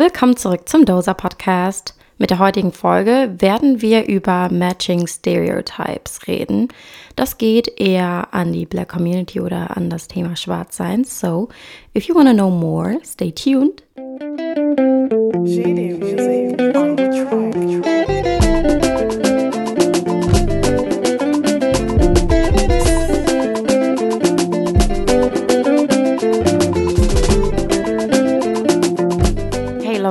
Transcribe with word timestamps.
willkommen 0.00 0.34
zurück 0.34 0.66
zum 0.66 0.86
Dosa 0.86 1.12
Podcast. 1.12 1.94
Mit 2.16 2.30
der 2.30 2.38
heutigen 2.38 2.72
Folge 2.72 3.34
werden 3.36 3.82
wir 3.82 4.08
über 4.08 4.48
Matching 4.50 5.06
Stereotypes 5.06 6.26
reden. 6.26 6.68
Das 7.16 7.36
geht 7.36 7.78
eher 7.78 8.28
an 8.32 8.54
die 8.54 8.64
Black 8.64 8.88
Community 8.88 9.40
oder 9.40 9.76
an 9.76 9.90
das 9.90 10.08
Thema 10.08 10.36
Schwarzsein. 10.36 11.04
So, 11.04 11.50
if 11.94 12.04
you 12.04 12.14
want 12.14 12.28
to 12.28 12.34
know 12.34 12.48
more, 12.48 12.98
stay 13.04 13.30
tuned. 13.30 13.82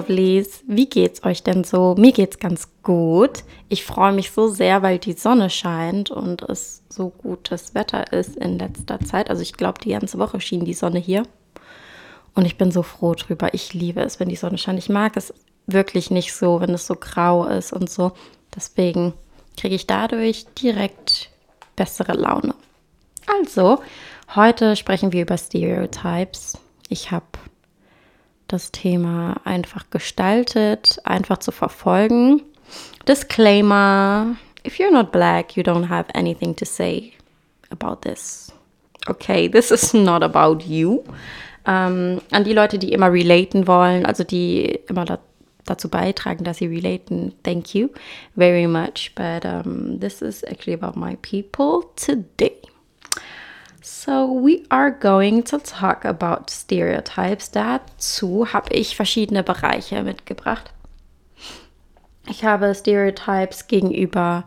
Lovelies, 0.10 0.64
wie 0.68 0.90
geht's 0.90 1.24
euch 1.24 1.44
denn 1.44 1.64
so? 1.64 1.96
Mir 1.98 2.12
geht's 2.12 2.40
ganz 2.40 2.68
gut. 2.82 3.44
Ich 3.70 3.86
freue 3.86 4.12
mich 4.12 4.32
so 4.32 4.48
sehr, 4.48 4.82
weil 4.82 4.98
die 4.98 5.14
Sonne 5.14 5.52
scheint 5.52 6.10
und 6.10 6.42
es 6.42 6.82
so 6.90 7.10
gutes 7.10 7.76
Wetter 7.76 8.12
ist 8.12 8.36
in 8.36 8.58
letzter 8.58 9.00
Zeit. 9.00 9.30
Also 9.30 9.44
ich 9.44 9.54
glaube, 9.54 9.80
die 9.80 9.92
ganze 9.92 10.18
Woche 10.18 10.42
schien 10.42 10.66
die 10.66 10.74
Sonne 10.74 10.98
hier. 10.98 11.24
Und 12.34 12.46
ich 12.46 12.58
bin 12.58 12.72
so 12.72 12.82
froh 12.82 13.14
drüber. 13.14 13.54
Ich 13.54 13.76
liebe 13.76 14.02
es, 14.02 14.20
wenn 14.20 14.30
die 14.30 14.36
Sonne 14.36 14.58
scheint. 14.58 14.80
Ich 14.80 14.90
mag 14.90 15.16
es 15.16 15.32
wirklich 15.68 16.10
nicht 16.10 16.34
so, 16.34 16.60
wenn 16.60 16.74
es 16.74 16.88
so 16.88 16.96
grau 16.96 17.46
ist 17.46 17.72
und 17.72 17.90
so. 17.90 18.14
Deswegen 18.56 19.14
kriege 19.58 19.76
ich 19.76 19.86
dadurch 19.86 20.48
direkt 20.60 21.30
bessere 21.76 22.14
Laune. 22.14 22.56
Also, 23.28 23.84
heute 24.36 24.76
sprechen 24.76 25.12
wir 25.12 25.22
über 25.22 25.38
Stereotypes. 25.38 26.58
Ich 26.88 27.12
habe 27.12 27.26
das 28.54 28.72
Thema 28.72 29.40
einfach 29.46 29.90
gestaltet, 29.90 31.00
einfach 31.04 31.38
zu 31.38 31.52
verfolgen. 31.52 32.42
Disclaimer: 33.08 34.36
If 34.66 34.80
you're 34.80 34.92
not 34.92 35.12
black, 35.12 35.56
you 35.56 35.64
don't 35.64 35.88
have 35.90 36.14
anything 36.14 36.56
to 36.58 36.66
say 36.66 37.14
about 37.70 38.02
this. 38.02 38.52
Okay, 39.08 39.48
this 39.48 39.72
is 39.72 39.94
not 39.94 40.24
about 40.24 40.64
you. 40.66 41.04
Ähm, 41.66 42.22
an 42.32 42.44
die 42.44 42.54
Leute, 42.54 42.80
die 42.80 42.94
immer 42.94 43.12
relaten 43.12 43.68
wollen, 43.68 44.06
also 44.06 44.24
die 44.24 44.80
immer 44.88 45.06
da, 45.06 45.20
dazu 45.66 45.90
beitragen, 45.90 46.44
dass 46.44 46.58
sie 46.58 46.68
relaten, 46.68 47.34
thank 47.44 47.74
you 47.74 47.90
very 48.36 48.68
much. 48.68 49.14
But 49.16 49.46
um, 49.46 50.00
this 50.00 50.22
is 50.22 50.44
actually 50.44 50.74
about 50.74 51.00
my 51.00 51.16
people 51.18 51.90
today. 51.96 52.58
So 53.82 54.26
we 54.26 54.66
are 54.70 54.92
going 54.92 55.44
to 55.46 55.58
talk 55.60 56.06
about 56.06 56.50
stereotypes. 56.50 57.52
Dazu 57.52 58.52
habe 58.52 58.74
ich 58.74 58.96
verschiedene 58.96 59.44
Bereiche 59.44 60.04
mitgebracht. 60.04 60.72
Ich 62.28 62.44
habe 62.44 62.76
Stereotypes 62.76 63.68
gegenüber 63.68 64.44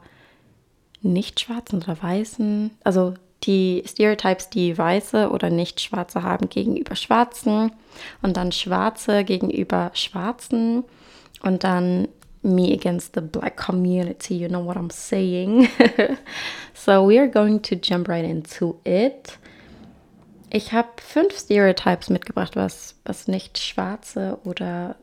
Nicht-Schwarzen 1.01 1.83
oder 1.83 2.01
Weißen, 2.01 2.71
also 2.85 3.15
die 3.45 3.83
Stereotypes, 3.87 4.51
die 4.51 4.77
Weiße 4.79 5.31
oder 5.31 5.51
Nicht-Schwarze 5.51 6.23
haben 6.23 6.49
gegenüber 6.49 6.95
Schwarzen 6.95 7.73
und 8.23 8.37
dann 8.37 8.53
Schwarze 8.53 9.25
gegenüber 9.25 9.91
Schwarzen 9.95 10.85
und 11.43 11.65
dann 11.65 12.07
me 12.43 12.73
against 12.73 13.15
the 13.15 13.21
black 13.21 13.57
community. 13.57 14.35
You 14.35 14.49
know 14.49 14.61
what 14.61 14.77
I'm 14.77 14.91
saying? 14.91 15.69
so 16.75 17.05
we 17.05 17.19
are 17.19 17.29
going 17.29 17.61
to 17.61 17.77
jump 17.77 18.09
right 18.09 18.25
into 18.25 18.79
it. 18.85 19.39
Ich 20.51 20.73
habe 20.73 20.89
fünf 21.01 21.39
Stereotypes 21.39 22.11
mitgebracht, 22.11 22.57
was, 22.57 22.95
was 23.05 23.27
nicht 23.27 23.59
schwarze 23.59 24.39
oder 24.45 24.97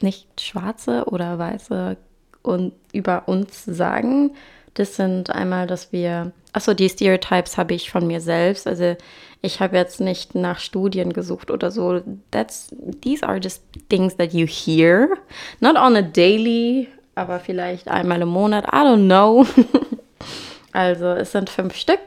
nicht 0.00 0.40
schwarze 0.40 1.04
oder 1.04 1.38
weiße 1.38 1.96
und 2.42 2.72
über 2.92 3.28
uns 3.28 3.64
sagen. 3.64 4.34
Das 4.74 4.96
sind 4.96 5.30
einmal, 5.30 5.66
dass 5.66 5.92
wir, 5.92 6.32
achso, 6.52 6.74
die 6.74 6.88
Stereotypes 6.88 7.56
habe 7.58 7.74
ich 7.74 7.90
von 7.90 8.06
mir 8.06 8.20
selbst. 8.20 8.66
Also 8.66 8.96
ich 9.42 9.60
habe 9.60 9.76
jetzt 9.76 10.00
nicht 10.00 10.36
nach 10.36 10.60
Studien 10.60 11.12
gesucht 11.12 11.50
oder 11.50 11.72
so. 11.72 12.00
That's, 12.30 12.74
these 13.02 13.26
are 13.26 13.38
just 13.38 13.62
things 13.88 14.16
that 14.16 14.32
you 14.32 14.46
hear. 14.46 15.18
Not 15.60 15.76
on 15.76 15.96
a 15.96 16.02
daily, 16.02 16.88
aber 17.16 17.40
vielleicht 17.40 17.88
einmal 17.88 18.22
im 18.22 18.28
Monat. 18.28 18.66
I 18.66 18.76
don't 18.76 19.06
know. 19.06 19.44
also 20.72 21.06
es 21.06 21.32
sind 21.32 21.50
fünf 21.50 21.74
Stück, 21.74 21.98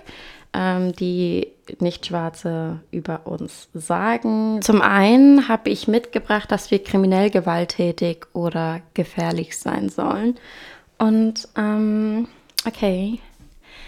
ähm, 0.54 0.94
die 0.94 1.50
Nicht-Schwarze 1.80 2.80
über 2.92 3.28
uns 3.28 3.68
sagen. 3.74 4.62
Zum 4.62 4.82
einen 4.82 5.50
habe 5.50 5.70
ich 5.70 5.90
mitgebracht, 5.90 6.50
dass 6.52 6.72
wir 6.72 6.82
kriminell 6.82 7.30
gewalttätig 7.32 8.28
oder 8.32 8.80
gefährlich 8.94 9.60
sein 9.60 9.90
sollen. 9.90 10.36
Und 10.98 11.50
ähm, 11.58 12.30
okay, 12.66 13.20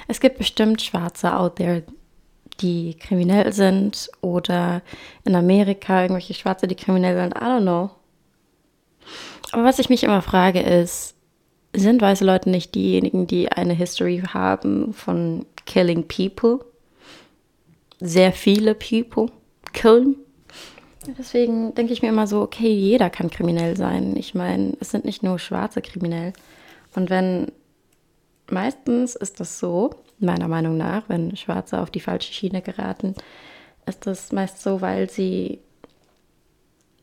es 0.10 0.20
gibt 0.20 0.38
bestimmt 0.38 0.82
Schwarze 0.82 1.34
out 1.34 1.56
there, 1.56 1.84
die 2.62 2.96
kriminell 2.96 3.54
sind 3.54 4.10
oder 4.22 4.82
in 5.24 5.36
Amerika 5.36 6.02
irgendwelche 6.02 6.34
Schwarze, 6.34 6.68
die 6.68 6.76
kriminell 6.76 7.16
sind. 7.16 7.36
I 7.36 7.40
don't 7.40 7.62
know. 7.62 7.92
Aber 9.52 9.64
was 9.64 9.80
ich 9.80 9.90
mich 9.90 10.04
immer 10.04 10.22
frage 10.22 10.62
ist, 10.62 11.16
sind 11.74 12.02
weiße 12.02 12.26
Leute 12.26 12.50
nicht 12.50 12.76
diejenigen, 12.76 13.28
die 13.28 13.52
eine 13.52 13.74
History 13.74 14.24
haben 14.34 14.94
von 14.94 15.46
killing 15.66 16.08
people? 16.08 16.66
Sehr 18.00 18.32
viele 18.32 18.76
people 18.76 19.28
killen? 19.74 20.16
Deswegen 21.18 21.74
denke 21.76 21.94
ich 21.94 22.02
mir 22.02 22.10
immer 22.10 22.28
so, 22.28 22.42
okay, 22.42 22.70
jeder 22.70 23.10
kann 23.10 23.30
kriminell 23.30 23.78
sein. 23.78 24.16
Ich 24.18 24.36
meine, 24.36 24.74
es 24.80 24.92
sind 24.92 25.06
nicht 25.06 25.24
nur 25.24 25.40
Schwarze 25.40 25.82
kriminell. 25.82 26.34
Und 26.96 27.10
wenn 27.10 27.52
meistens 28.50 29.16
ist 29.16 29.40
das 29.40 29.60
so, 29.60 29.92
meiner 30.20 30.48
Meinung 30.48 30.78
nach, 30.78 31.04
wenn 31.08 31.36
Schwarze 31.36 31.80
auf 31.80 31.90
die 31.92 32.00
falsche 32.00 32.34
Schiene 32.34 32.62
geraten, 32.62 33.16
ist 33.86 34.06
das 34.08 34.32
meist 34.32 34.62
so, 34.62 34.82
weil 34.82 35.10
sie 35.10 35.60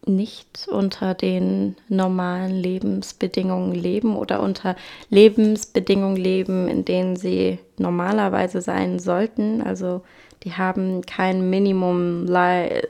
nicht 0.06 0.68
unter 0.68 1.14
den 1.14 1.76
normalen 1.88 2.54
Lebensbedingungen 2.54 3.74
leben 3.74 4.16
oder 4.16 4.42
unter 4.42 4.76
Lebensbedingungen 5.08 6.16
leben, 6.16 6.68
in 6.68 6.84
denen 6.84 7.16
sie 7.16 7.58
normalerweise 7.78 8.60
sein 8.60 8.98
sollten. 8.98 9.62
Also 9.62 10.02
die 10.42 10.52
haben 10.52 11.02
kein 11.02 11.48
Minimum 11.48 12.26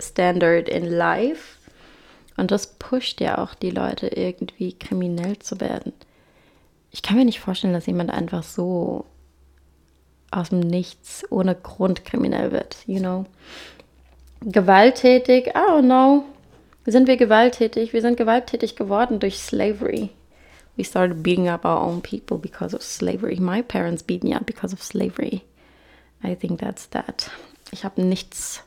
Standard 0.01 0.69
in 0.69 0.87
Life. 0.87 1.59
Und 2.37 2.51
das 2.51 2.67
pusht 2.67 3.21
ja 3.21 3.39
auch 3.39 3.55
die 3.55 3.71
Leute 3.71 4.09
irgendwie 4.09 4.73
kriminell 4.73 5.39
zu 5.39 5.61
werden. 5.61 5.93
Ich 6.91 7.03
kann 7.03 7.17
mir 7.17 7.25
nicht 7.25 7.41
vorstellen, 7.41 7.75
dass 7.75 7.87
jemand 7.87 8.11
einfach 8.11 8.43
so 8.43 9.05
aus 10.37 10.51
dem 10.51 10.61
Nichts 10.61 11.25
ohne 11.31 11.55
Grund 11.55 12.05
kriminell 12.05 12.53
wird, 12.53 12.77
you 12.87 13.01
know. 13.01 13.25
Gewalttätig, 14.41 15.49
I 15.49 15.53
don't 15.53 15.85
know. 15.85 16.25
Sind 16.87 17.09
wir 17.09 17.17
gewalttätig? 17.17 17.93
Wir 17.93 18.03
sind 18.03 18.17
gewalttätig 18.17 18.77
geworden 18.77 19.21
durch 19.21 19.39
Slavery. 19.39 20.11
We 20.77 20.85
started 20.85 21.23
beating 21.23 21.49
up 21.49 21.65
our 21.65 21.81
own 21.81 22.03
people 22.03 22.37
because 22.37 22.75
of 22.75 22.83
slavery. 22.83 23.39
My 23.39 23.63
parents 23.63 24.03
beat 24.03 24.25
me 24.25 24.35
up 24.35 24.45
because 24.45 24.73
of 24.75 24.83
slavery. 24.83 25.43
I 26.23 26.35
think 26.35 26.59
that's 26.59 26.89
that. 26.91 27.31
Ich 27.71 27.85
habe 27.85 28.03
nichts 28.03 28.63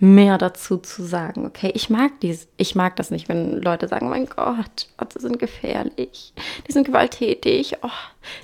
mehr 0.00 0.38
dazu 0.38 0.78
zu 0.78 1.04
sagen. 1.04 1.46
Okay, 1.46 1.70
ich 1.74 1.90
mag 1.90 2.18
dies, 2.20 2.48
ich 2.56 2.74
mag 2.74 2.96
das 2.96 3.10
nicht, 3.10 3.28
wenn 3.28 3.60
Leute 3.60 3.86
sagen, 3.86 4.08
mein 4.08 4.26
Gott, 4.26 4.88
Schwarze 4.96 5.20
sind 5.20 5.38
gefährlich, 5.38 6.32
die 6.66 6.72
sind 6.72 6.86
gewalttätig. 6.86 7.76
Oh, 7.82 7.88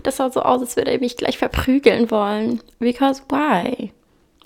das 0.03 0.19
sah 0.19 0.31
so 0.31 0.43
aus, 0.43 0.61
als 0.61 0.77
würde 0.77 0.93
er 0.93 1.01
mich 1.01 1.17
gleich 1.17 1.39
verprügeln 1.39 2.11
wollen. 2.11 2.61
Because 2.79 3.23
why? 3.31 3.93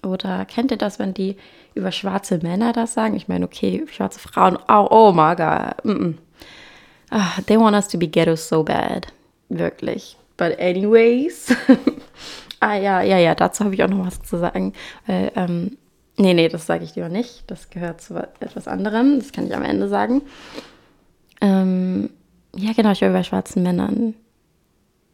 Oder 0.06 0.44
kennt 0.47 0.71
ihr 0.71 0.76
das, 0.78 0.98
wenn 0.98 1.12
die 1.12 1.37
über 1.75 1.93
schwarze 1.93 2.38
Männer 2.38 2.72
das 2.72 2.94
sagen? 2.94 3.16
Ich 3.16 3.28
meine, 3.28 3.44
okay, 3.44 3.84
schwarze 3.91 4.21
Frauen, 4.21 4.56
oh, 4.69 4.87
oh 4.91 5.12
my 5.12 5.34
God. 5.34 5.84
Mm 5.84 5.91
-mm. 5.91 6.15
Oh, 7.13 7.42
they 7.47 7.59
want 7.59 7.74
us 7.74 7.89
to 7.89 7.98
be 7.98 8.06
ghetto 8.06 8.36
so 8.36 8.63
bad. 8.63 9.09
Wirklich. 9.48 10.16
But 10.36 10.59
anyways. 10.60 11.54
ah 12.60 12.77
ja, 12.77 13.03
ja, 13.03 13.18
ja, 13.18 13.34
dazu 13.34 13.65
habe 13.65 13.74
ich 13.74 13.83
auch 13.83 13.89
noch 13.89 14.06
was 14.06 14.22
zu 14.22 14.39
sagen. 14.39 14.72
Äh, 15.09 15.33
ähm, 15.34 15.77
Nee, 16.20 16.34
nee, 16.34 16.48
das 16.48 16.66
sage 16.66 16.84
ich 16.84 16.94
lieber 16.96 17.08
nicht. 17.08 17.44
Das 17.46 17.70
gehört 17.70 18.02
zu 18.02 18.14
etwas 18.40 18.68
anderem. 18.68 19.18
Das 19.20 19.32
kann 19.32 19.46
ich 19.46 19.56
am 19.56 19.62
Ende 19.62 19.88
sagen. 19.88 20.20
Ähm, 21.40 22.10
ja, 22.54 22.74
genau, 22.74 22.92
ich 22.92 23.00
war 23.00 23.08
bei 23.08 23.22
schwarzen 23.22 23.62
Männern. 23.62 24.14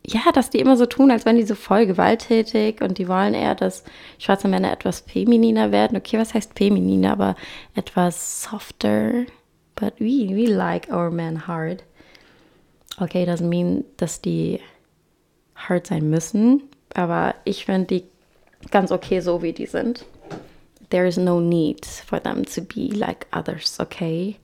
Ja, 0.04 0.32
dass 0.34 0.50
die 0.50 0.58
immer 0.58 0.76
so 0.76 0.84
tun, 0.84 1.12
als 1.12 1.24
wären 1.24 1.36
die 1.36 1.44
so 1.44 1.54
voll 1.54 1.86
gewalttätig 1.86 2.82
und 2.82 2.98
die 2.98 3.06
wollen 3.06 3.34
eher, 3.34 3.54
dass 3.54 3.84
schwarze 4.18 4.48
Männer 4.48 4.72
etwas 4.72 4.98
femininer 4.98 5.70
werden. 5.70 5.96
Okay, 5.96 6.18
was 6.18 6.34
heißt 6.34 6.58
femininer, 6.58 7.12
aber 7.12 7.36
etwas 7.76 8.42
softer. 8.42 9.26
But 9.76 10.00
we, 10.00 10.34
we 10.34 10.52
like 10.52 10.88
our 10.90 11.12
men 11.12 11.46
hard. 11.46 11.84
Okay, 12.98 13.24
doesn't 13.24 13.48
mean, 13.48 13.84
dass 13.96 14.22
die 14.22 14.58
hard 15.54 15.86
sein 15.86 16.10
müssen, 16.10 16.62
aber 16.94 17.36
ich 17.44 17.64
finde 17.64 17.86
die 17.86 18.04
ganz 18.72 18.90
okay 18.90 19.20
so, 19.20 19.42
wie 19.42 19.52
die 19.52 19.66
sind 19.66 20.04
there 20.90 21.06
is 21.06 21.16
no 21.16 21.40
need 21.40 21.84
for 21.84 22.20
them 22.20 22.44
to 22.44 22.60
be 22.60 22.90
like 22.90 23.26
others, 23.32 23.78
okay? 23.80 24.38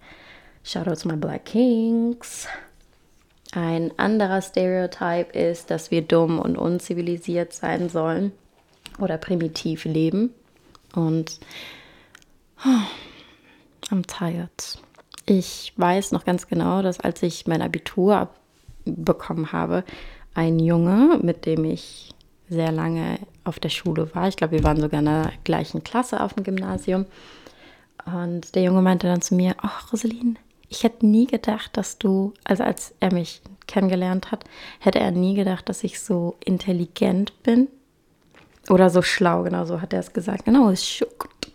Shout 0.63 0.89
out 0.89 0.99
to 0.99 1.09
my 1.09 1.17
Black 1.17 1.45
Kings. 1.45 2.47
Ein 3.53 3.93
anderer 3.99 4.41
Stereotype 4.41 5.33
ist, 5.39 5.71
dass 5.71 5.91
wir 5.91 6.03
dumm 6.03 6.39
und 6.39 6.57
unzivilisiert 6.57 7.53
sein 7.53 7.89
sollen 7.89 8.33
oder 8.99 9.19
primitiv 9.19 9.85
leben. 9.85 10.31
Und 10.95 11.39
oh, 12.65 13.91
I'm 13.91 14.07
tired. 14.07 14.79
Ich 15.27 15.73
weiß 15.77 16.13
noch 16.13 16.25
ganz 16.25 16.47
genau, 16.47 16.83
dass 16.83 17.01
als 17.01 17.23
ich 17.23 17.47
mein 17.47 17.63
Abitur 17.63 18.31
bekommen 18.85 19.53
habe, 19.53 19.85
ein 20.35 20.59
Junge, 20.59 21.19
mit 21.23 21.45
dem 21.45 21.65
ich 21.65 22.12
sehr 22.49 22.73
lange 22.73 23.19
auf 23.45 23.59
der 23.59 23.71
Schule 23.71 24.15
war, 24.15 24.29
ich 24.29 24.37
glaube, 24.37 24.53
wir 24.53 24.65
waren 24.65 24.81
sogar 24.81 25.01
in 25.01 25.07
der 25.07 25.33
gleichen 25.45 25.83
Klasse 25.83 26.21
auf 26.21 26.35
dem 26.35 26.45
Gymnasium. 26.45 27.07
Und 28.05 28.55
der 28.55 28.63
Junge 28.63 28.83
meinte 28.83 29.07
dann 29.07 29.23
zu 29.23 29.35
mir, 29.35 29.55
ach 29.59 29.93
Rosaline, 29.93 30.35
ich 30.69 30.83
hätte 30.85 31.07
nie 31.07 31.27
gedacht, 31.27 31.77
dass 31.77 31.99
du, 31.99 32.33
also 32.45 32.65
als 32.65 32.95
er 33.01 33.13
mich 33.13 33.43
kennengelernt 33.67 34.33
hat, 34.33 34.45
hätte 34.81 35.01
er 35.01 35.11
nie 35.11 35.35
gedacht, 35.35 35.69
dass 35.69 35.85
ich 35.85 36.01
so 36.01 36.37
intelligent 36.45 37.43
bin. 37.43 37.69
Oder 38.69 38.91
so 38.91 39.03
schlau, 39.03 39.43
genau 39.43 39.65
so 39.65 39.81
hat 39.81 39.93
er 39.93 40.01
es 40.01 40.13
gesagt. 40.13 40.45
Genau, 40.45 40.69
I 40.69 40.73
was 40.73 40.87
shocked. 40.87 41.53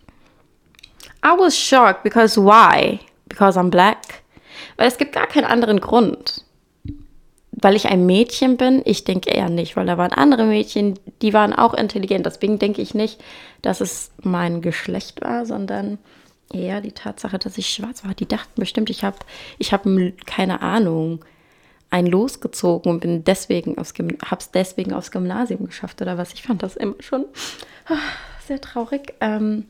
I 1.24 1.36
was 1.36 1.56
shocked 1.56 2.02
because 2.02 2.40
why? 2.40 3.00
Because 3.28 3.58
I'm 3.58 3.70
black. 3.70 4.22
Weil 4.76 4.88
es 4.88 4.98
gibt 4.98 5.12
gar 5.12 5.26
keinen 5.26 5.44
anderen 5.44 5.80
Grund. 5.80 6.44
Weil 7.60 7.74
ich 7.74 7.86
ein 7.86 8.06
Mädchen 8.06 8.56
bin, 8.56 8.82
ich 8.84 9.04
denke 9.04 9.30
eher 9.30 9.48
nicht, 9.48 9.76
weil 9.76 9.86
da 9.86 9.98
waren 9.98 10.12
andere 10.12 10.44
Mädchen, 10.44 10.98
die 11.22 11.32
waren 11.32 11.52
auch 11.52 11.74
intelligent. 11.74 12.24
Deswegen 12.24 12.58
denke 12.58 12.82
ich 12.82 12.94
nicht, 12.94 13.20
dass 13.62 13.80
es 13.80 14.12
mein 14.22 14.62
Geschlecht 14.62 15.22
war, 15.22 15.44
sondern 15.44 15.98
eher 16.52 16.80
die 16.80 16.92
Tatsache, 16.92 17.38
dass 17.38 17.58
ich 17.58 17.68
schwarz 17.68 18.04
war. 18.04 18.14
Die 18.14 18.28
dachten 18.28 18.60
bestimmt, 18.60 18.90
ich 18.90 19.02
habe, 19.02 19.18
ich 19.58 19.72
habe 19.72 20.12
keine 20.24 20.62
Ahnung, 20.62 21.24
ein 21.90 22.06
losgezogen 22.06 22.92
und 22.92 23.00
bin 23.00 23.24
deswegen 23.24 23.78
aufs 23.78 23.94
habe 23.96 24.40
es 24.40 24.50
deswegen 24.50 24.92
aufs 24.92 25.10
Gymnasium 25.10 25.66
geschafft 25.66 26.02
oder 26.02 26.18
was. 26.18 26.34
Ich 26.34 26.42
fand 26.42 26.62
das 26.62 26.76
immer 26.76 26.96
schon 27.00 27.24
ah, 27.86 27.96
sehr 28.46 28.60
traurig. 28.60 29.14
Ähm, 29.20 29.66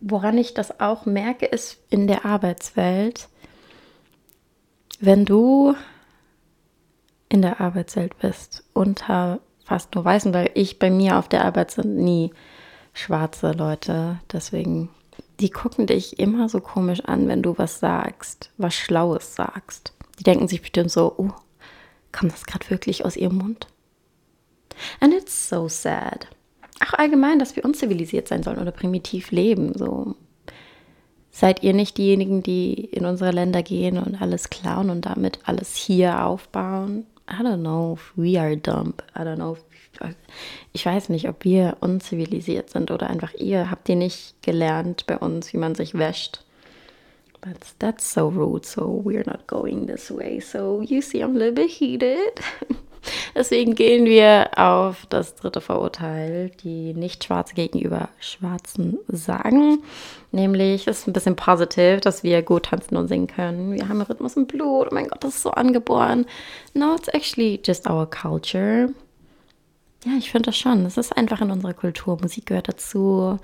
woran 0.00 0.38
ich 0.38 0.54
das 0.54 0.80
auch 0.80 1.04
merke, 1.04 1.46
ist 1.46 1.78
in 1.90 2.06
der 2.06 2.24
Arbeitswelt, 2.24 3.28
wenn 5.00 5.24
du 5.24 5.74
in 7.28 7.42
der 7.42 7.60
Arbeitswelt 7.60 8.18
bist 8.18 8.64
unter 8.72 9.40
fast 9.64 9.94
nur 9.94 10.04
Weißen, 10.04 10.32
weil 10.32 10.50
ich 10.54 10.78
bei 10.78 10.90
mir 10.90 11.18
auf 11.18 11.28
der 11.28 11.44
Arbeit 11.44 11.72
sind 11.72 11.96
nie 11.96 12.32
schwarze 12.92 13.52
Leute, 13.52 14.20
deswegen 14.32 14.90
die 15.40 15.50
gucken 15.50 15.86
dich 15.86 16.18
immer 16.18 16.48
so 16.48 16.60
komisch 16.60 17.00
an, 17.04 17.28
wenn 17.28 17.42
du 17.42 17.58
was 17.58 17.78
sagst, 17.78 18.50
was 18.56 18.74
Schlaues 18.74 19.34
sagst. 19.34 19.92
Die 20.18 20.24
denken 20.24 20.48
sich 20.48 20.62
bestimmt 20.62 20.90
so, 20.90 21.14
oh, 21.18 21.30
kommt 22.12 22.32
das 22.32 22.46
gerade 22.46 22.70
wirklich 22.70 23.04
aus 23.04 23.16
ihrem 23.16 23.36
Mund? 23.36 23.66
And 25.00 25.12
it's 25.12 25.48
so 25.48 25.68
sad. 25.68 26.28
Auch 26.80 26.94
allgemein, 26.94 27.38
dass 27.38 27.56
wir 27.56 27.64
unzivilisiert 27.64 28.28
sein 28.28 28.42
sollen 28.42 28.58
oder 28.58 28.70
primitiv 28.70 29.30
leben. 29.30 29.76
So 29.76 30.14
seid 31.30 31.62
ihr 31.62 31.74
nicht 31.74 31.98
diejenigen, 31.98 32.42
die 32.42 32.72
in 32.72 33.04
unsere 33.04 33.30
Länder 33.30 33.62
gehen 33.62 33.98
und 33.98 34.20
alles 34.20 34.48
klauen 34.48 34.90
und 34.90 35.06
damit 35.06 35.40
alles 35.44 35.74
hier 35.74 36.24
aufbauen? 36.24 37.06
I 37.28 37.42
don't 37.42 37.62
know 37.62 37.94
if 37.94 38.12
we 38.16 38.38
are 38.38 38.54
dumb. 38.56 38.94
I 39.14 39.24
don't 39.24 39.36
know 39.36 39.54
if 39.54 39.64
ich 40.72 40.84
weiß 40.84 41.08
nicht, 41.08 41.28
ob 41.28 41.44
wir 41.44 41.78
unzivilisiert 41.80 42.70
sind 42.70 42.90
oder 42.90 43.08
einfach 43.08 43.32
ihr 43.34 43.70
habt 43.70 43.88
ihr 43.88 43.96
nicht 43.96 44.34
gelernt 44.42 45.06
bei 45.06 45.16
uns, 45.16 45.52
wie 45.52 45.58
man 45.58 45.74
sich 45.74 45.94
wäscht. 45.94 46.44
But 47.40 47.58
that's 47.78 48.12
so 48.12 48.28
rude, 48.28 48.66
so 48.66 49.02
we're 49.04 49.26
not 49.26 49.46
going 49.46 49.86
this 49.86 50.10
way. 50.10 50.40
So 50.40 50.82
you 50.82 51.00
see, 51.00 51.22
I'm 51.22 51.36
a 51.36 51.38
little 51.38 51.52
bit 51.52 51.70
heated. 51.70 52.40
Deswegen 53.34 53.74
gehen 53.74 54.04
wir 54.04 54.50
auf 54.56 55.06
das 55.08 55.34
dritte 55.34 55.60
Vorurteil, 55.60 56.50
die 56.62 56.94
Nicht-Schwarze 56.94 57.54
gegenüber 57.54 58.08
Schwarzen 58.20 58.98
sagen. 59.08 59.82
Nämlich, 60.32 60.86
es 60.86 61.00
ist 61.00 61.06
ein 61.06 61.12
bisschen 61.12 61.36
positiv, 61.36 62.00
dass 62.00 62.22
wir 62.22 62.42
gut 62.42 62.66
tanzen 62.66 62.96
und 62.96 63.08
singen 63.08 63.26
können. 63.26 63.72
Wir 63.72 63.88
haben 63.88 64.02
Rhythmus 64.02 64.36
im 64.36 64.46
Blut. 64.46 64.88
Oh 64.90 64.94
mein 64.94 65.08
Gott, 65.08 65.22
das 65.24 65.36
ist 65.36 65.42
so 65.42 65.50
angeboren. 65.50 66.26
No, 66.74 66.94
it's 66.94 67.08
actually 67.08 67.60
just 67.64 67.88
our 67.88 68.08
culture. 68.08 68.90
Ja, 70.04 70.12
ich 70.18 70.30
finde 70.30 70.46
das 70.46 70.58
schon. 70.58 70.86
Es 70.86 70.96
ist 70.96 71.16
einfach 71.16 71.40
in 71.40 71.50
unserer 71.50 71.74
Kultur. 71.74 72.18
Musik 72.20 72.46
gehört 72.46 72.68
dazu, 72.68 73.38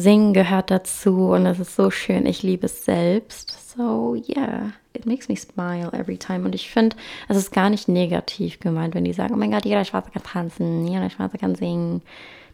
Singen 0.00 0.32
gehört 0.32 0.70
dazu 0.70 1.30
und 1.30 1.44
es 1.44 1.58
ist 1.58 1.74
so 1.74 1.90
schön. 1.90 2.24
Ich 2.24 2.44
liebe 2.44 2.66
es 2.66 2.84
selbst. 2.84 3.72
So, 3.76 4.14
yeah, 4.14 4.72
it 4.92 5.06
makes 5.06 5.28
me 5.28 5.34
smile 5.34 5.92
every 5.92 6.16
time. 6.16 6.44
Und 6.44 6.54
ich 6.54 6.70
finde, 6.70 6.94
es 7.28 7.36
ist 7.36 7.50
gar 7.50 7.68
nicht 7.68 7.88
negativ 7.88 8.60
gemeint, 8.60 8.94
wenn 8.94 9.02
die 9.02 9.12
sagen, 9.12 9.34
oh 9.34 9.36
mein 9.36 9.50
Gott, 9.50 9.64
jeder 9.64 9.84
Schwarze 9.84 10.12
kann 10.12 10.22
tanzen, 10.22 10.86
jeder 10.86 11.10
Schwarze 11.10 11.36
kann 11.36 11.56
singen. 11.56 12.02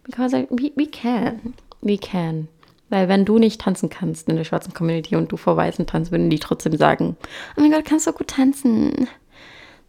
Because 0.04 0.46
we, 0.48 0.72
we 0.74 0.86
can. 0.86 1.52
We 1.82 1.98
can. 1.98 2.48
Weil 2.88 3.08
wenn 3.08 3.26
du 3.26 3.38
nicht 3.38 3.60
tanzen 3.60 3.90
kannst 3.90 4.26
in 4.30 4.36
der 4.36 4.44
schwarzen 4.44 4.72
Community 4.72 5.14
und 5.14 5.30
du 5.30 5.36
vor 5.36 5.54
Weißen 5.54 5.86
tanzt, 5.86 6.12
würden 6.12 6.30
die 6.30 6.38
trotzdem 6.38 6.74
sagen, 6.78 7.14
oh 7.58 7.60
mein 7.60 7.72
Gott, 7.72 7.84
kannst 7.84 8.06
du 8.06 8.12
gut 8.12 8.28
tanzen. 8.28 9.06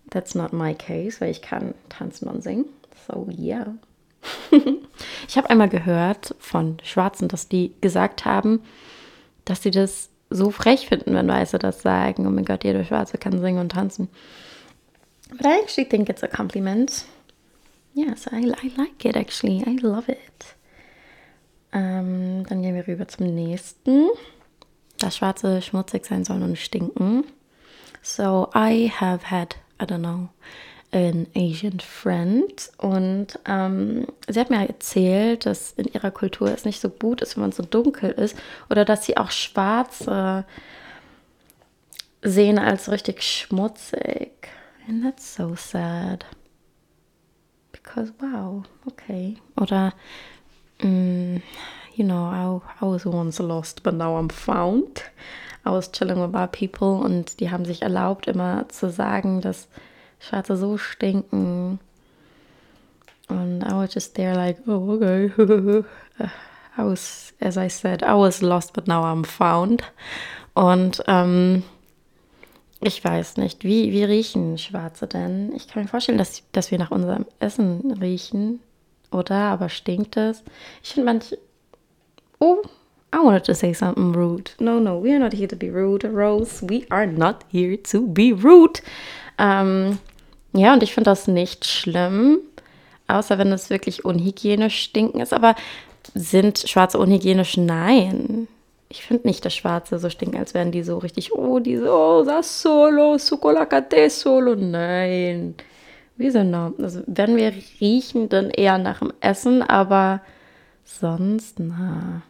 That's 0.09 0.35
not 0.35 0.51
my 0.51 0.73
case, 0.73 1.21
weil 1.21 1.31
ich 1.31 1.41
kann 1.41 1.73
tanzen 1.87 2.27
und 2.27 2.43
singen. 2.43 2.65
So, 3.07 3.29
yeah. 3.39 3.75
ich 5.27 5.37
habe 5.37 5.49
einmal 5.49 5.69
gehört 5.69 6.35
von 6.39 6.77
Schwarzen, 6.83 7.27
dass 7.27 7.47
die 7.47 7.73
gesagt 7.81 8.25
haben, 8.25 8.61
dass 9.45 9.61
sie 9.61 9.71
das 9.71 10.09
so 10.29 10.51
frech 10.51 10.87
finden, 10.87 11.13
wenn 11.13 11.27
Weiße 11.27 11.59
das 11.59 11.81
sagen. 11.81 12.25
Oh 12.27 12.29
mein 12.29 12.45
Gott, 12.45 12.63
jeder 12.63 12.83
Schwarze 12.83 13.17
kann 13.17 13.39
singen 13.39 13.59
und 13.59 13.71
tanzen. 13.71 14.09
But 15.29 15.45
I 15.45 15.59
actually 15.61 15.87
think 15.87 16.09
it's 16.09 16.23
a 16.23 16.27
compliment. 16.27 17.05
Yes, 17.93 18.27
I, 18.31 18.51
I 18.63 18.71
like 18.77 19.05
it 19.05 19.15
actually. 19.15 19.63
I 19.65 19.77
love 19.81 20.11
it. 20.11 20.55
Ähm, 21.71 22.45
dann 22.47 22.61
gehen 22.61 22.75
wir 22.75 22.87
rüber 22.87 23.07
zum 23.07 23.33
nächsten. 23.33 24.09
Dass 24.97 25.17
Schwarze 25.17 25.61
schmutzig 25.61 26.05
sein 26.05 26.23
sollen 26.23 26.43
und 26.43 26.57
stinken. 26.57 27.25
So 28.01 28.49
I 28.55 28.91
have 28.99 29.29
had, 29.29 29.55
I 29.81 29.85
don't 29.85 29.99
know, 29.99 30.29
an 30.95 31.27
Asian 31.35 31.81
Friend 31.81 32.71
und 32.77 33.37
ähm, 33.45 34.07
sie 34.29 34.39
hat 34.39 34.49
mir 34.49 34.65
erzählt, 34.65 35.45
dass 35.45 35.73
in 35.73 35.85
ihrer 35.85 36.11
Kultur 36.11 36.49
es 36.49 36.63
nicht 36.63 36.79
so 36.79 36.89
gut 36.89 37.21
ist, 37.21 37.35
wenn 37.35 37.41
man 37.41 37.51
so 37.51 37.63
dunkel 37.63 38.11
ist 38.11 38.37
oder 38.69 38.85
dass 38.85 39.05
sie 39.05 39.17
auch 39.17 39.31
Schwarze 39.31 40.45
sehen 42.21 42.57
als 42.57 42.89
richtig 42.89 43.23
schmutzig. 43.23 44.47
And 44.87 45.03
that's 45.03 45.35
so 45.35 45.55
sad. 45.55 46.25
Because 47.73 48.13
wow, 48.19 48.63
okay. 48.85 49.35
Oder, 49.59 49.93
mm, 50.81 51.41
you 51.95 52.05
know, 52.05 52.23
I, 52.25 52.61
I 52.81 52.87
was 52.87 53.05
once 53.05 53.39
lost, 53.39 53.83
but 53.83 53.95
now 53.95 54.17
I'm 54.17 54.29
found. 54.29 55.03
I 55.65 55.71
was 55.71 55.91
chilling 55.91 56.21
with 56.21 56.31
my 56.31 56.47
people 56.47 57.03
und 57.03 57.39
die 57.41 57.51
haben 57.51 57.65
sich 57.65 57.81
erlaubt, 57.81 58.27
immer 58.27 58.69
zu 58.69 58.89
sagen, 58.89 59.41
dass 59.41 59.67
Schwarze 60.19 60.57
so 60.57 60.77
stinken. 60.77 61.79
Und 63.27 63.63
I 63.63 63.73
was 63.73 63.93
just 63.93 64.15
there 64.15 64.35
like, 64.35 64.59
oh, 64.67 64.91
okay. 64.91 65.31
I 66.77 66.83
was, 66.83 67.33
as 67.39 67.57
I 67.57 67.69
said, 67.69 68.03
I 68.03 68.13
was 68.13 68.41
lost, 68.41 68.73
but 68.73 68.87
now 68.87 69.03
I'm 69.03 69.23
found. 69.23 69.83
Und 70.53 71.03
ähm, 71.07 71.63
ich 72.81 73.03
weiß 73.03 73.37
nicht, 73.37 73.63
wie, 73.63 73.91
wie 73.91 74.03
riechen 74.03 74.57
Schwarze 74.57 75.07
denn? 75.07 75.53
Ich 75.55 75.67
kann 75.67 75.83
mir 75.83 75.89
vorstellen, 75.89 76.17
dass, 76.17 76.43
dass 76.51 76.71
wir 76.71 76.77
nach 76.77 76.91
unserem 76.91 77.25
Essen 77.39 77.91
riechen, 77.99 78.59
oder? 79.11 79.35
Aber 79.35 79.69
stinkt 79.69 80.17
es? 80.17 80.43
Ich 80.83 80.93
finde 80.93 81.11
manche. 81.11 81.37
Oh, 82.39 82.61
I 83.15 83.19
wanted 83.19 83.45
to 83.45 83.55
say 83.55 83.71
something 83.73 84.11
rude. 84.11 84.51
No, 84.59 84.77
no, 84.77 84.97
we 84.97 85.13
are 85.13 85.19
not 85.19 85.31
here 85.31 85.47
to 85.47 85.55
be 85.55 85.69
rude, 85.69 86.03
Rose. 86.03 86.61
We 86.61 86.85
are 86.91 87.07
not 87.07 87.45
here 87.49 87.77
to 87.77 88.07
be 88.07 88.33
rude. 88.33 88.81
Ähm, 89.37 89.99
ja, 90.51 90.73
und 90.73 90.83
ich 90.83 90.93
finde 90.93 91.11
das 91.11 91.25
nicht 91.25 91.63
schlimm, 91.63 92.39
außer 93.07 93.37
wenn 93.37 93.53
es 93.53 93.69
wirklich 93.69 94.03
unhygienisch 94.03 94.81
stinken 94.81 95.21
ist. 95.21 95.31
Aber 95.31 95.55
sind 96.13 96.59
Schwarze 96.59 96.99
unhygienisch? 96.99 97.55
Nein. 97.55 98.49
Ich 98.89 99.03
finde 99.03 99.27
nicht, 99.27 99.45
dass 99.45 99.55
Schwarze 99.55 99.97
so 99.97 100.09
stinken, 100.09 100.37
als 100.37 100.53
wären 100.53 100.73
die 100.73 100.83
so 100.83 100.97
richtig, 100.97 101.33
oh, 101.33 101.59
die 101.59 101.77
so, 101.77 101.89
oh, 101.89 102.23
das 102.25 102.61
solo, 102.61 103.17
sucolacate 103.17 104.09
solo. 104.09 104.55
Nein. 104.55 105.55
Wieso 106.17 106.43
noch? 106.43 106.73
Also, 106.79 107.01
wenn 107.07 107.37
wir 107.37 107.53
riechen, 107.79 108.27
dann 108.27 108.49
eher 108.49 108.77
nach 108.77 108.99
dem 108.99 109.13
Essen, 109.21 109.61
aber 109.61 110.19
sonst, 110.83 111.59
na 111.59 112.23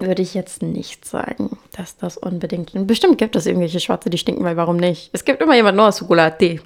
würde 0.00 0.22
ich 0.22 0.34
jetzt 0.34 0.62
nicht 0.62 1.04
sagen, 1.04 1.58
dass 1.76 1.96
das 1.96 2.16
unbedingt. 2.16 2.72
Bestimmt 2.86 3.18
gibt 3.18 3.36
es 3.36 3.46
irgendwelche 3.46 3.80
Schwarze, 3.80 4.10
die 4.10 4.18
stinken, 4.18 4.44
weil 4.44 4.56
warum 4.56 4.76
nicht? 4.76 5.10
Es 5.12 5.24
gibt 5.24 5.42
immer 5.42 5.54
jemanden, 5.54 5.80
nur 5.80 5.92
Schokolade. 5.92 6.60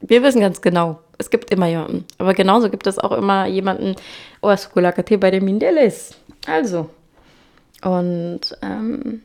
Wir 0.00 0.22
wissen 0.22 0.40
ganz 0.40 0.60
genau, 0.62 1.00
es 1.18 1.30
gibt 1.30 1.50
immer 1.50 1.66
jemanden. 1.66 2.04
Aber 2.18 2.34
genauso 2.34 2.70
gibt 2.70 2.86
es 2.86 2.98
auch 2.98 3.12
immer 3.12 3.46
jemanden, 3.46 3.96
oh, 4.40 4.56
Schokolade 4.56 5.18
bei 5.18 5.30
den 5.30 5.44
Mindeles. 5.44 6.14
Also. 6.46 6.88
Und 7.82 8.56
ähm, 8.62 9.22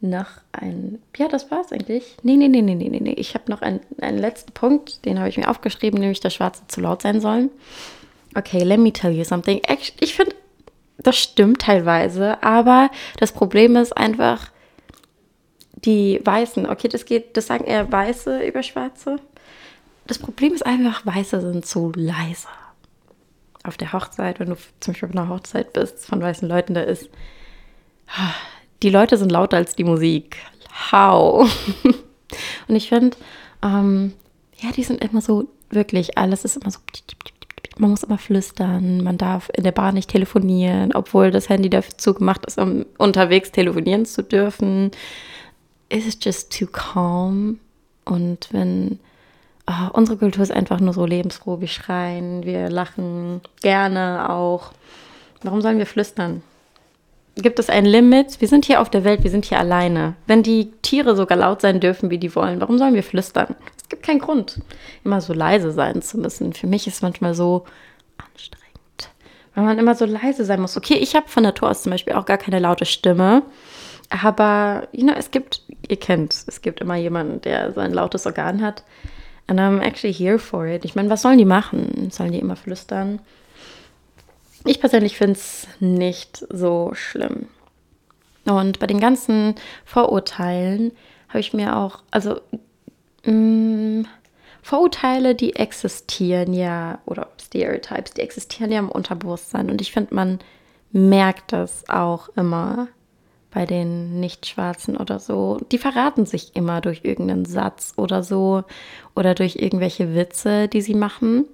noch 0.00 0.28
ein. 0.52 0.98
Ja, 1.16 1.28
das 1.28 1.50
war's 1.50 1.72
eigentlich. 1.72 2.16
Nee, 2.22 2.36
nee, 2.36 2.48
nee, 2.48 2.62
nee, 2.62 2.74
nee, 2.74 2.88
nee. 2.88 3.14
Ich 3.16 3.34
habe 3.34 3.50
noch 3.50 3.62
einen, 3.62 3.80
einen 4.00 4.18
letzten 4.18 4.52
Punkt, 4.52 5.04
den 5.04 5.18
habe 5.18 5.28
ich 5.28 5.36
mir 5.36 5.48
aufgeschrieben, 5.48 5.98
nämlich, 6.00 6.20
dass 6.20 6.34
Schwarze 6.34 6.62
zu 6.68 6.80
laut 6.80 7.02
sein 7.02 7.20
sollen. 7.20 7.50
Okay, 8.34 8.62
let 8.62 8.78
me 8.78 8.92
tell 8.92 9.12
you 9.12 9.24
something. 9.24 9.60
Ich 10.00 10.14
finde, 10.14 10.34
das 10.98 11.16
stimmt 11.16 11.62
teilweise, 11.62 12.42
aber 12.42 12.90
das 13.18 13.32
Problem 13.32 13.76
ist 13.76 13.96
einfach, 13.96 14.50
die 15.84 16.20
Weißen, 16.24 16.68
okay, 16.68 16.88
das 16.88 17.04
geht, 17.04 17.36
das 17.36 17.46
sagen 17.46 17.64
eher 17.64 17.90
Weiße 17.90 18.44
über 18.46 18.62
Schwarze. 18.62 19.16
Das 20.06 20.18
Problem 20.18 20.54
ist 20.54 20.64
einfach, 20.64 21.04
Weiße 21.04 21.40
sind 21.40 21.66
zu 21.66 21.92
leise. 21.94 22.48
Auf 23.62 23.76
der 23.76 23.92
Hochzeit, 23.92 24.40
wenn 24.40 24.50
du 24.50 24.56
zum 24.80 24.92
Beispiel 24.92 25.08
auf 25.08 25.16
einer 25.16 25.28
Hochzeit 25.28 25.72
bist 25.72 26.06
von 26.06 26.20
weißen 26.20 26.48
Leuten, 26.48 26.74
da 26.74 26.82
ist, 26.82 27.10
die 28.82 28.90
Leute 28.90 29.16
sind 29.16 29.30
lauter 29.30 29.56
als 29.56 29.74
die 29.74 29.84
Musik. 29.84 30.36
How? 30.92 31.50
Und 32.68 32.76
ich 32.76 32.88
finde, 32.88 33.16
ähm, 33.62 34.14
ja, 34.58 34.70
die 34.72 34.84
sind 34.84 35.04
immer 35.04 35.20
so, 35.20 35.48
wirklich, 35.70 36.16
alles 36.16 36.44
ist 36.44 36.56
immer 36.56 36.70
so, 36.70 36.78
man 37.78 37.90
muss 37.90 38.02
immer 38.02 38.18
flüstern, 38.18 39.02
man 39.02 39.18
darf 39.18 39.50
in 39.54 39.64
der 39.64 39.72
Bar 39.72 39.92
nicht 39.92 40.10
telefonieren, 40.10 40.92
obwohl 40.94 41.30
das 41.30 41.48
Handy 41.48 41.68
dazu 41.68 42.14
gemacht 42.14 42.46
ist, 42.46 42.58
um 42.58 42.86
unterwegs 42.98 43.52
telefonieren 43.52 44.06
zu 44.06 44.22
dürfen. 44.22 44.90
It's 45.88 46.18
just 46.20 46.56
too 46.58 46.66
calm. 46.66 47.58
Und 48.04 48.48
wenn 48.52 48.98
oh, 49.66 49.90
unsere 49.92 50.16
Kultur 50.16 50.42
ist 50.42 50.52
einfach 50.52 50.80
nur 50.80 50.94
so 50.94 51.04
lebensfroh, 51.04 51.60
wir 51.60 51.68
schreien, 51.68 52.44
wir 52.44 52.70
lachen 52.70 53.40
gerne 53.60 54.30
auch. 54.30 54.72
Warum 55.42 55.60
sollen 55.60 55.78
wir 55.78 55.86
flüstern? 55.86 56.42
Gibt 57.38 57.58
es 57.58 57.68
ein 57.68 57.84
Limit? 57.84 58.40
Wir 58.40 58.48
sind 58.48 58.64
hier 58.64 58.80
auf 58.80 58.88
der 58.88 59.04
Welt, 59.04 59.22
wir 59.22 59.30
sind 59.30 59.44
hier 59.44 59.58
alleine. 59.58 60.14
Wenn 60.26 60.42
die 60.42 60.70
Tiere 60.80 61.14
sogar 61.14 61.36
laut 61.36 61.60
sein 61.60 61.80
dürfen, 61.80 62.08
wie 62.08 62.16
die 62.16 62.34
wollen, 62.34 62.62
warum 62.62 62.78
sollen 62.78 62.94
wir 62.94 63.02
flüstern? 63.02 63.54
Es 63.76 63.90
gibt 63.90 64.02
keinen 64.02 64.20
Grund, 64.20 64.60
immer 65.04 65.20
so 65.20 65.34
leise 65.34 65.70
sein 65.70 66.00
zu 66.00 66.18
müssen. 66.18 66.54
Für 66.54 66.66
mich 66.66 66.86
ist 66.86 66.94
es 66.94 67.02
manchmal 67.02 67.34
so 67.34 67.66
anstrengend, 68.16 69.10
weil 69.54 69.64
man 69.64 69.78
immer 69.78 69.94
so 69.94 70.06
leise 70.06 70.46
sein 70.46 70.62
muss. 70.62 70.78
Okay, 70.78 70.94
ich 70.94 71.14
habe 71.14 71.28
von 71.28 71.42
Natur 71.42 71.68
aus 71.68 71.82
zum 71.82 71.92
Beispiel 71.92 72.14
auch 72.14 72.24
gar 72.24 72.38
keine 72.38 72.58
laute 72.58 72.86
Stimme. 72.86 73.42
Aber, 74.08 74.88
you 74.92 75.02
know, 75.02 75.14
es 75.14 75.30
gibt, 75.30 75.60
ihr 75.88 75.98
kennt, 75.98 76.44
es 76.46 76.62
gibt 76.62 76.80
immer 76.80 76.96
jemanden, 76.96 77.42
der 77.42 77.74
so 77.74 77.80
ein 77.80 77.92
lautes 77.92 78.24
Organ 78.24 78.62
hat. 78.62 78.82
And 79.46 79.60
I'm 79.60 79.82
actually 79.82 80.14
here 80.14 80.38
for 80.38 80.66
it. 80.66 80.86
Ich 80.86 80.94
meine, 80.94 81.10
was 81.10 81.20
sollen 81.20 81.38
die 81.38 81.44
machen? 81.44 82.08
Sollen 82.10 82.32
die 82.32 82.38
immer 82.38 82.56
flüstern? 82.56 83.20
Ich 84.66 84.80
persönlich 84.80 85.16
finde 85.16 85.34
es 85.34 85.68
nicht 85.80 86.44
so 86.50 86.90
schlimm. 86.94 87.48
Und 88.44 88.78
bei 88.78 88.86
den 88.86 89.00
ganzen 89.00 89.54
Vorurteilen 89.84 90.92
habe 91.28 91.40
ich 91.40 91.52
mir 91.52 91.76
auch, 91.76 92.02
also 92.10 92.40
mh, 93.24 93.32
mm, 93.32 94.06
Vorurteile, 94.62 95.36
die 95.36 95.54
existieren 95.54 96.52
ja, 96.52 96.98
oder 97.06 97.28
Stereotypes, 97.40 98.14
die 98.14 98.22
existieren 98.22 98.72
ja 98.72 98.80
im 98.80 98.88
Unterbewusstsein. 98.88 99.70
Und 99.70 99.80
ich 99.80 99.92
finde, 99.92 100.12
man 100.12 100.40
merkt 100.90 101.52
das 101.52 101.88
auch 101.88 102.28
immer 102.30 102.88
bei 103.52 103.64
den 103.64 104.18
Nicht-Schwarzen 104.18 104.96
oder 104.96 105.20
so. 105.20 105.58
Die 105.70 105.78
verraten 105.78 106.26
sich 106.26 106.56
immer 106.56 106.80
durch 106.80 107.04
irgendeinen 107.04 107.44
Satz 107.44 107.92
oder 107.96 108.24
so 108.24 108.64
oder 109.14 109.36
durch 109.36 109.56
irgendwelche 109.56 110.16
Witze, 110.16 110.66
die 110.66 110.82
sie 110.82 110.94
machen. 110.94 111.46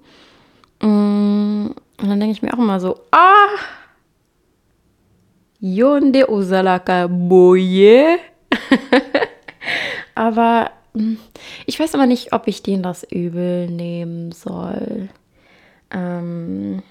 Mm, 0.81 1.67
und 2.01 2.09
dann 2.09 2.19
denke 2.19 2.33
ich 2.33 2.41
mir 2.41 2.53
auch 2.53 2.59
immer 2.59 2.79
so, 2.79 2.99
ah, 3.11 3.47
Yonde 5.59 6.29
Osalaka 6.29 7.07
Boye. 7.07 8.17
Aber 10.15 10.71
mm, 10.93 11.15
ich 11.65 11.79
weiß 11.79 11.95
aber 11.95 12.05
nicht, 12.05 12.33
ob 12.33 12.47
ich 12.47 12.61
denen 12.63 12.83
das 12.83 13.03
übel 13.03 13.69
nehmen 13.69 14.31
soll. 14.33 15.09
Ähm, 15.89 16.83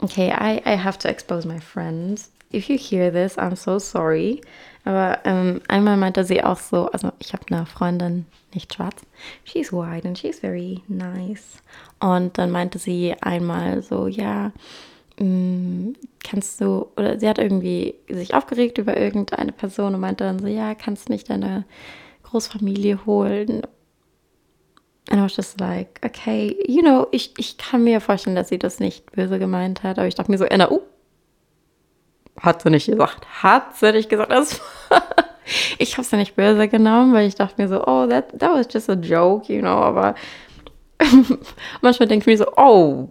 okay, 0.00 0.28
I, 0.28 0.60
I 0.64 0.76
have 0.76 0.98
to 0.98 1.08
expose 1.08 1.48
my 1.48 1.58
friends 1.58 2.30
if 2.50 2.68
you 2.68 2.78
hear 2.78 3.10
this, 3.10 3.36
I'm 3.36 3.56
so 3.56 3.78
sorry. 3.78 4.40
Aber 4.88 5.18
ähm, 5.24 5.60
einmal 5.68 5.98
meinte 5.98 6.24
sie 6.24 6.42
auch 6.42 6.56
so, 6.56 6.86
also 6.86 7.12
ich 7.18 7.34
habe 7.34 7.42
eine 7.50 7.66
Freundin, 7.66 8.24
nicht 8.54 8.72
schwarz, 8.72 9.02
she's 9.44 9.70
white 9.70 10.08
and 10.08 10.16
she's 10.16 10.40
very 10.40 10.80
nice. 10.88 11.62
Und 12.00 12.38
dann 12.38 12.50
meinte 12.50 12.78
sie 12.78 13.14
einmal 13.20 13.82
so, 13.82 14.06
ja, 14.06 14.50
mm, 15.20 15.92
kannst 16.24 16.62
du, 16.62 16.86
oder 16.96 17.20
sie 17.20 17.28
hat 17.28 17.36
irgendwie 17.36 17.96
sich 18.08 18.32
aufgeregt 18.32 18.78
über 18.78 18.96
irgendeine 18.96 19.52
Person 19.52 19.94
und 19.94 20.00
meinte 20.00 20.24
dann 20.24 20.38
so, 20.38 20.46
ja, 20.46 20.74
kannst 20.74 21.10
du 21.10 21.12
nicht 21.12 21.28
deine 21.28 21.66
Großfamilie 22.22 23.04
holen? 23.04 23.60
And 25.10 25.20
I 25.20 25.22
was 25.22 25.36
just 25.36 25.60
like, 25.60 26.00
okay, 26.02 26.56
you 26.66 26.80
know, 26.80 27.08
ich, 27.10 27.34
ich 27.36 27.58
kann 27.58 27.84
mir 27.84 28.00
vorstellen, 28.00 28.36
dass 28.36 28.48
sie 28.48 28.58
das 28.58 28.80
nicht 28.80 29.12
böse 29.12 29.38
gemeint 29.38 29.82
hat, 29.82 29.98
aber 29.98 30.08
ich 30.08 30.14
dachte 30.14 30.30
mir 30.30 30.38
so, 30.38 30.46
Anna, 30.46 30.70
uh, 30.70 30.80
hat 32.40 32.62
sie 32.62 32.70
nicht 32.70 32.86
gesagt. 32.86 33.26
Hat 33.42 33.76
sie 33.76 33.92
nicht 33.92 34.08
gesagt. 34.08 34.32
Ich 35.78 35.94
habe 35.94 36.02
es 36.02 36.10
ja 36.10 36.18
nicht 36.18 36.36
böse 36.36 36.68
genommen, 36.68 37.14
weil 37.14 37.26
ich 37.26 37.34
dachte 37.34 37.54
mir 37.56 37.68
so, 37.68 37.82
oh, 37.86 38.06
that, 38.06 38.38
that 38.38 38.52
was 38.52 38.68
just 38.70 38.90
a 38.90 38.92
joke, 38.92 39.50
you 39.50 39.60
know. 39.60 39.78
Aber 39.78 40.14
manchmal 41.80 42.06
denke 42.06 42.30
ich 42.30 42.38
mir 42.38 42.44
so, 42.44 42.52
oh, 42.56 43.08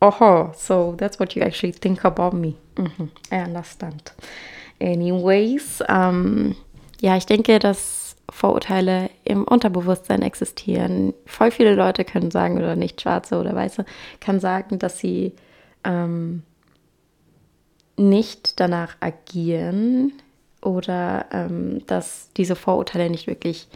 oh, 0.00 0.50
so 0.54 0.94
that's 0.98 1.20
what 1.20 1.34
you 1.34 1.42
actually 1.42 1.72
think 1.72 2.04
about 2.04 2.36
me. 2.36 2.54
Mhm, 2.76 3.10
I 3.30 3.44
understand. 3.46 4.12
Anyways, 4.80 5.82
ähm, 5.88 6.56
ja, 7.00 7.16
ich 7.16 7.26
denke, 7.26 7.58
dass 7.58 8.16
Vorurteile 8.30 9.10
im 9.24 9.44
Unterbewusstsein 9.44 10.22
existieren. 10.22 11.14
Voll 11.26 11.50
viele 11.50 11.74
Leute 11.74 12.04
können 12.04 12.30
sagen, 12.30 12.58
oder 12.58 12.76
nicht 12.76 13.00
Schwarze 13.00 13.38
oder 13.38 13.54
Weiße, 13.54 13.84
kann 14.20 14.38
sagen, 14.38 14.78
dass 14.78 14.98
sie 14.98 15.34
ähm, 15.84 16.42
nicht 17.98 18.60
danach 18.60 18.96
agieren 19.00 20.12
oder 20.62 21.26
ähm, 21.32 21.86
dass 21.86 22.30
diese 22.36 22.56
Vorurteile 22.56 23.10
nicht 23.10 23.26
wirklich, 23.26 23.68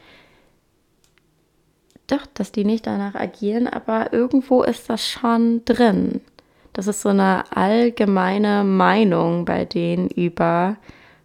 doch, 2.07 2.27
dass 2.35 2.53
die 2.53 2.65
nicht 2.65 2.87
danach 2.87 3.15
agieren, 3.15 3.69
aber 3.69 4.13
irgendwo 4.13 4.63
ist 4.63 4.91
das 4.91 5.07
schon 5.07 5.65
drin. 5.65 6.21
Das 6.73 6.87
ist 6.87 7.03
so 7.03 7.11
eine 7.11 7.45
allgemeine 7.55 8.65
Meinung 8.65 9.45
bei 9.45 9.65
denen 9.65 10.09
über 10.09 10.77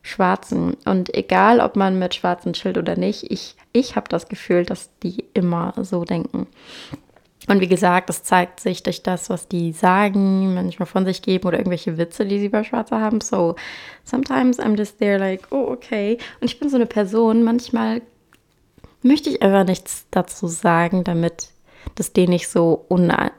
Schwarzen. 0.01 0.75
Und 0.85 1.13
egal, 1.15 1.59
ob 1.59 1.75
man 1.75 1.99
mit 1.99 2.15
Schwarzen 2.15 2.53
chillt 2.53 2.77
oder 2.77 2.97
nicht, 2.97 3.31
ich, 3.31 3.55
ich 3.73 3.95
habe 3.95 4.09
das 4.09 4.27
Gefühl, 4.27 4.65
dass 4.65 4.89
die 4.99 5.25
immer 5.33 5.73
so 5.81 6.03
denken. 6.03 6.47
Und 7.47 7.61
wie 7.61 7.67
gesagt, 7.67 8.09
das 8.09 8.23
zeigt 8.23 8.59
sich 8.59 8.83
durch 8.83 9.03
das, 9.03 9.29
was 9.29 9.47
die 9.47 9.71
sagen, 9.71 10.53
manchmal 10.53 10.85
von 10.85 11.05
sich 11.05 11.21
geben 11.21 11.47
oder 11.47 11.57
irgendwelche 11.57 11.97
Witze, 11.97 12.25
die 12.25 12.39
sie 12.39 12.49
bei 12.49 12.63
Schwarzer 12.63 12.99
haben. 12.99 13.21
So, 13.21 13.55
sometimes 14.03 14.59
I'm 14.59 14.77
just 14.77 14.99
there 14.99 15.17
like, 15.17 15.47
oh, 15.51 15.67
okay. 15.69 16.17
Und 16.41 16.51
ich 16.51 16.59
bin 16.59 16.69
so 16.69 16.75
eine 16.75 16.85
Person, 16.85 17.43
manchmal 17.43 18.01
möchte 19.01 19.29
ich 19.29 19.41
einfach 19.41 19.65
nichts 19.65 20.05
dazu 20.11 20.47
sagen, 20.47 21.05
damit 21.05 21.51
das 21.95 22.11
denen 22.11 22.31
nicht 22.31 22.49
so 22.49 22.85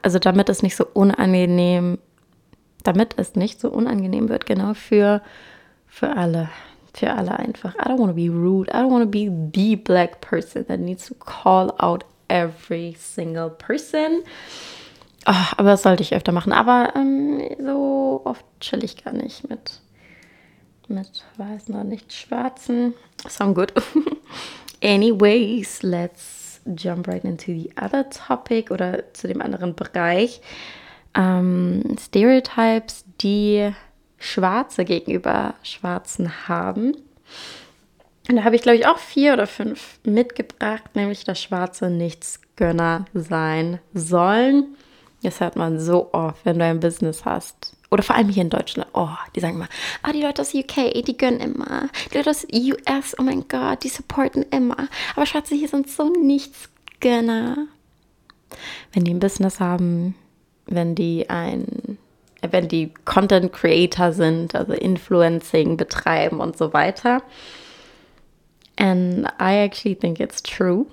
also 0.01 0.17
damit 0.19 0.49
es 0.49 0.63
nicht 0.63 0.75
so 0.75 0.87
unangenehm, 0.91 1.99
damit 2.83 3.13
es 3.17 3.35
nicht 3.35 3.59
so 3.59 3.69
unangenehm 3.69 4.27
wird, 4.29 4.47
genau, 4.47 4.73
für, 4.73 5.21
für 5.87 6.15
alle. 6.15 6.49
Für 6.95 7.13
alle 7.13 7.37
einfach. 7.37 7.75
I 7.75 7.83
don't 7.83 7.99
want 7.99 8.09
to 8.09 8.15
be 8.15 8.29
rude. 8.29 8.71
I 8.71 8.77
don't 8.77 8.91
want 8.91 9.03
to 9.03 9.09
be 9.09 9.31
the 9.53 9.75
black 9.75 10.21
person 10.21 10.65
that 10.65 10.79
needs 10.79 11.05
to 11.05 11.13
call 11.13 11.71
out 11.77 12.03
every 12.29 12.95
single 12.97 13.49
person. 13.49 14.23
Oh, 15.25 15.33
aber 15.57 15.71
das 15.71 15.83
sollte 15.83 16.03
ich 16.03 16.15
öfter 16.15 16.31
machen. 16.31 16.53
Aber 16.53 16.93
ähm, 16.95 17.41
so 17.59 18.21
oft 18.23 18.45
chill 18.59 18.83
ich 18.83 19.03
gar 19.03 19.13
nicht 19.13 19.49
mit, 19.49 19.81
mit 20.87 21.25
weißen 21.37 21.75
oder 21.75 21.83
nicht 21.83 22.13
schwarzen. 22.13 22.93
Sound 23.27 23.55
good. 23.55 23.73
Anyways, 24.81 25.83
let's 25.83 26.61
jump 26.65 27.07
right 27.07 27.23
into 27.25 27.47
the 27.47 27.69
other 27.81 28.09
topic 28.09 28.71
oder 28.71 29.13
zu 29.13 29.27
dem 29.27 29.41
anderen 29.41 29.75
Bereich. 29.75 30.41
Ähm, 31.15 31.97
Stereotypes, 31.99 33.03
die 33.21 33.73
Schwarze 34.17 34.85
gegenüber 34.85 35.55
Schwarzen 35.63 36.47
haben. 36.47 36.95
Und 38.29 38.35
da 38.35 38.43
habe 38.43 38.55
ich, 38.55 38.61
glaube 38.61 38.77
ich, 38.77 38.85
auch 38.85 38.99
vier 38.99 39.33
oder 39.33 39.47
fünf 39.47 39.99
mitgebracht, 40.03 40.95
nämlich 40.95 41.23
dass 41.23 41.41
Schwarze 41.41 41.89
Nichtsgönner 41.89 43.05
sein 43.15 43.79
sollen. 43.95 44.77
Das 45.23 45.39
hört 45.39 45.55
man 45.55 45.79
so 45.79 46.13
oft, 46.13 46.45
wenn 46.45 46.59
du 46.59 46.65
ein 46.65 46.79
Business 46.79 47.25
hast. 47.25 47.75
Oder 47.89 48.03
vor 48.03 48.15
allem 48.15 48.29
hier 48.29 48.43
in 48.43 48.51
Deutschland. 48.51 48.87
Oh, 48.93 49.09
die 49.35 49.39
sagen 49.39 49.55
immer, 49.55 49.67
ah, 50.03 50.13
die 50.13 50.21
Leute 50.21 50.43
aus 50.43 50.53
UK, 50.53 51.03
die 51.05 51.17
gönnen 51.17 51.39
immer. 51.39 51.89
Die 52.11 52.17
Leute 52.17 52.29
aus 52.29 52.45
US, 52.53 53.15
oh 53.17 53.23
mein 53.23 53.47
Gott, 53.47 53.83
die 53.83 53.89
supporten 53.89 54.45
immer. 54.51 54.87
Aber 55.15 55.25
Schwarze 55.25 55.55
hier 55.55 55.67
sind 55.67 55.89
so 55.89 56.13
Nichtsgönner. 56.13 57.65
Wenn 58.93 59.05
die 59.05 59.13
ein 59.15 59.19
Business 59.19 59.59
haben, 59.59 60.13
wenn 60.67 60.93
die 60.93 61.31
ein, 61.31 61.97
wenn 62.47 62.67
die 62.67 62.93
Content 63.05 63.51
Creator 63.53 64.11
sind, 64.13 64.53
also 64.53 64.73
Influencing 64.73 65.77
betreiben 65.77 66.39
und 66.39 66.59
so 66.59 66.73
weiter 66.73 67.23
And 68.79 69.27
I 69.39 69.57
actually 69.57 69.95
think 69.95 70.19
it's 70.21 70.41
true. 70.41 70.87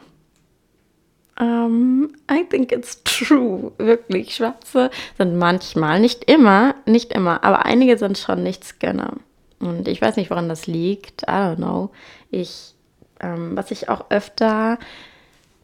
Um, 1.38 2.16
I 2.28 2.43
think 2.43 2.73
it's 2.73 3.02
true. 3.05 3.73
Wirklich. 3.78 4.35
Schwarze 4.35 4.90
sind 5.16 5.37
manchmal, 5.37 6.00
nicht 6.00 6.25
immer, 6.25 6.75
nicht 6.85 7.12
immer, 7.12 7.45
aber 7.45 7.64
einige 7.64 7.97
sind 7.97 8.19
schon 8.19 8.43
Nichtsgönner. 8.43 9.14
Und 9.61 9.87
ich 9.87 10.02
weiß 10.02 10.16
nicht, 10.16 10.31
woran 10.31 10.49
das 10.49 10.66
liegt. 10.66 11.23
I 11.23 11.26
don't 11.26 11.57
know. 11.57 11.90
Ich, 12.31 12.75
ähm, 13.21 13.57
was 13.57 13.71
ich 13.71 13.88
auch 13.88 14.11
öfter, 14.11 14.78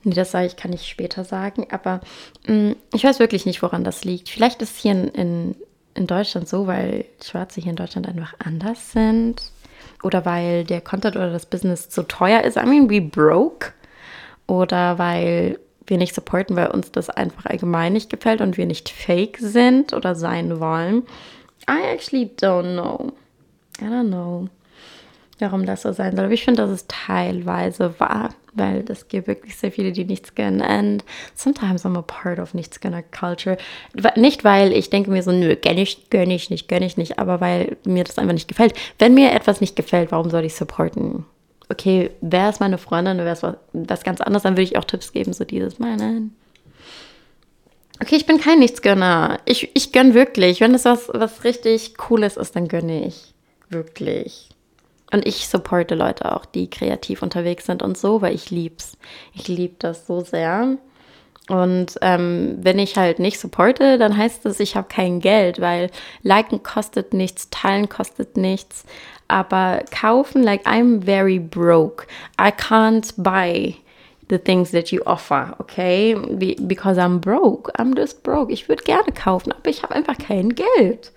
nee, 0.05 0.15
das 0.15 0.31
sage 0.31 0.47
ich, 0.47 0.57
kann 0.57 0.73
ich 0.73 0.87
später 0.89 1.25
sagen, 1.25 1.67
aber 1.71 2.01
mh, 2.47 2.55
mm, 2.55 2.77
ich 2.95 3.03
weiß 3.03 3.19
wirklich 3.19 3.47
nicht, 3.47 3.63
woran 3.63 3.83
das 3.83 4.05
liegt. 4.05 4.29
Vielleicht 4.29 4.63
ist 4.63 4.77
es 4.77 4.79
hier 4.79 4.93
in, 4.93 5.09
in, 5.09 5.57
in 5.95 6.07
Deutschland 6.07 6.49
so, 6.49 6.69
weil 6.69 7.05
Schwarze 7.21 7.61
hier 7.61 7.71
in 7.71 7.77
Deutschland 7.77 8.09
einfach 8.09 8.35
anders 8.39 8.93
sind 8.93 9.43
oder 10.03 10.25
weil 10.25 10.65
der 10.65 10.81
Content 10.81 11.17
oder 11.17 11.31
das 11.31 11.47
Business 11.47 11.89
zu 11.89 12.03
teuer 12.03 12.43
ist. 12.43 12.57
I 12.57 12.67
mean, 12.67 12.91
we 12.91 13.01
broke. 13.01 13.73
Oder 14.47 14.99
weil 14.99 15.59
wir 15.87 15.99
nicht 15.99 16.15
supporten, 16.15 16.57
weil 16.57 16.69
uns 16.69 16.93
das 16.93 17.11
einfach 17.11 17.47
allgemein 17.47 17.93
nicht 17.93 18.11
gefällt 18.11 18.41
und 18.41 18.57
wir 18.57 18.67
nicht 18.67 18.89
fake 18.89 19.39
sind 19.39 19.93
oder 19.93 20.15
sein 20.15 20.61
wollen. 20.61 21.05
I 21.69 21.93
actually 21.93 22.31
don't 22.41 22.75
know. 22.75 23.13
I 23.81 23.85
don't 23.85 24.09
know, 24.09 24.49
warum 25.39 25.67
das 25.67 25.83
so 25.83 25.93
sein 25.93 26.15
soll. 26.17 26.27
Aber 26.27 26.35
ich 26.35 26.45
finde, 26.45 26.63
das 26.63 26.71
ist 26.71 26.91
teilweise 27.07 27.99
wahr, 27.99 28.31
weil 28.55 28.85
es 28.89 29.09
gibt 29.09 29.27
wirklich 29.27 29.57
sehr 29.57 29.73
viele, 29.73 29.93
die 29.93 30.05
nichts 30.05 30.35
gönnen. 30.35 30.63
And 30.63 31.05
sometimes 31.35 31.85
I'm 31.85 31.99
a 31.99 32.03
part 32.03 32.39
of 32.39 32.55
nichts 32.55 32.81
gönner 32.81 33.03
culture. 33.03 33.57
Nicht, 34.17 34.45
weil 34.45 34.73
ich 34.73 34.91
denke 34.91 35.11
mir 35.11 35.23
so, 35.23 35.33
nö, 35.33 35.57
gönne 35.57 35.83
ich, 35.83 36.11
gönne 36.11 36.35
ich 36.35 36.51
nicht, 36.51 36.69
gönne 36.69 36.87
ich 36.87 36.97
nicht, 36.97 37.19
aber 37.19 37.41
weil 37.41 37.77
mir 37.85 38.05
das 38.05 38.19
einfach 38.19 38.35
nicht 38.35 38.49
gefällt. 38.49 38.75
Wenn 38.99 39.15
mir 39.15 39.33
etwas 39.33 39.61
nicht 39.61 39.77
gefällt, 39.77 40.13
warum 40.13 40.31
soll 40.31 40.45
ich 40.45 40.55
supporten? 40.55 41.25
Okay, 41.71 42.11
wäre 42.21 42.51
es 42.51 42.61
meine 42.61 42.79
Freundin, 42.79 43.19
wäre 43.19 43.31
es 43.31 43.43
was, 43.43 43.57
was 43.73 44.05
ganz 44.05 44.21
anderes, 44.21 44.43
dann 44.43 44.55
würde 44.55 44.65
ich 44.65 44.77
auch 44.77 44.85
Tipps 44.85 45.13
geben, 45.13 45.33
so 45.33 45.45
dieses 45.45 45.79
Mal, 45.79 45.97
nein. 45.97 46.33
Okay, 48.03 48.17
ich 48.17 48.27
bin 48.27 48.41
kein 48.41 48.59
Nichtsgönner. 48.59 49.39
Ich, 49.45 49.71
ich 49.75 49.93
gönne 49.93 50.13
wirklich. 50.13 50.61
Wenn 50.61 50.75
es 50.75 50.85
was, 50.85 51.09
was 51.15 51.45
richtig 51.45 51.97
Cooles 51.97 52.37
ist, 52.37 52.57
dann 52.57 52.67
gönne 52.67 53.07
ich. 53.07 53.33
Wirklich. 53.69 54.52
Und 55.13 55.27
ich 55.27 55.47
supporte 55.47 55.95
Leute 55.95 56.35
auch, 56.35 56.47
die 56.47 56.71
kreativ 56.71 57.23
unterwegs 57.23 57.67
sind 57.67 57.83
und 57.83 57.99
so, 57.99 58.23
weil 58.23 58.35
ich 58.35 58.51
lieb's. 58.51 58.97
Ich 59.35 59.47
liebe 59.47 59.75
das 59.79 60.07
so 60.07 60.21
sehr. 60.23 60.79
Und 61.49 61.99
ähm, 62.01 62.57
wenn 62.63 62.79
ich 62.79 62.97
halt 62.97 63.19
nicht 63.19 63.39
supporte, 63.39 63.99
dann 63.99 64.17
heißt 64.17 64.45
das, 64.47 64.59
ich 64.59 64.75
habe 64.75 64.89
kein 64.89 65.21
Geld, 65.21 65.61
weil 65.61 65.91
liken 66.23 66.63
kostet 66.63 67.13
nichts, 67.13 67.51
teilen 67.51 67.91
kostet 67.91 68.39
nichts. 68.39 68.85
Aber 69.29 69.83
kaufen, 69.91 70.43
like 70.43 70.67
I'm 70.67 71.05
very 71.05 71.39
broke. 71.39 72.07
I 72.41 72.49
can't 72.49 73.13
buy 73.17 73.75
the 74.31 74.39
things 74.39 74.71
that 74.71 74.93
you 74.93 75.03
offer, 75.05 75.55
okay? 75.59 76.15
Be 76.15 76.57
because 76.59 76.99
I'm 76.99 77.19
broke. 77.21 77.71
I'm 77.79 77.95
just 77.95 78.23
broke. 78.23 78.51
Ich 78.51 78.69
würde 78.69 78.85
gerne 78.85 79.13
kaufen, 79.13 79.53
aber 79.53 79.69
ich 79.69 79.83
habe 79.83 79.95
einfach 79.95 80.17
kein 80.17 80.55
Geld. 80.55 81.13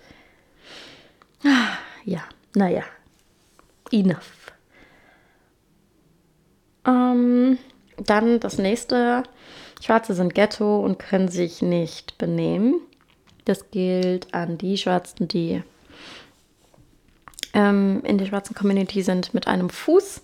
Ja, 2.04 2.22
naja 2.54 2.82
enough. 3.92 4.52
Ähm, 6.86 7.58
dann 7.96 8.40
das 8.40 8.58
nächste. 8.58 9.24
Schwarze 9.82 10.14
sind 10.14 10.34
Ghetto 10.34 10.80
und 10.80 10.98
können 10.98 11.28
sich 11.28 11.62
nicht 11.62 12.18
benehmen. 12.18 12.80
Das 13.44 13.70
gilt 13.70 14.32
an 14.34 14.58
die 14.58 14.78
Schwarzen, 14.78 15.28
die 15.28 15.62
ähm, 17.52 18.02
in 18.04 18.18
der 18.18 18.26
schwarzen 18.26 18.54
Community 18.54 19.02
sind 19.02 19.34
mit 19.34 19.46
einem 19.46 19.70
Fuß. 19.70 20.22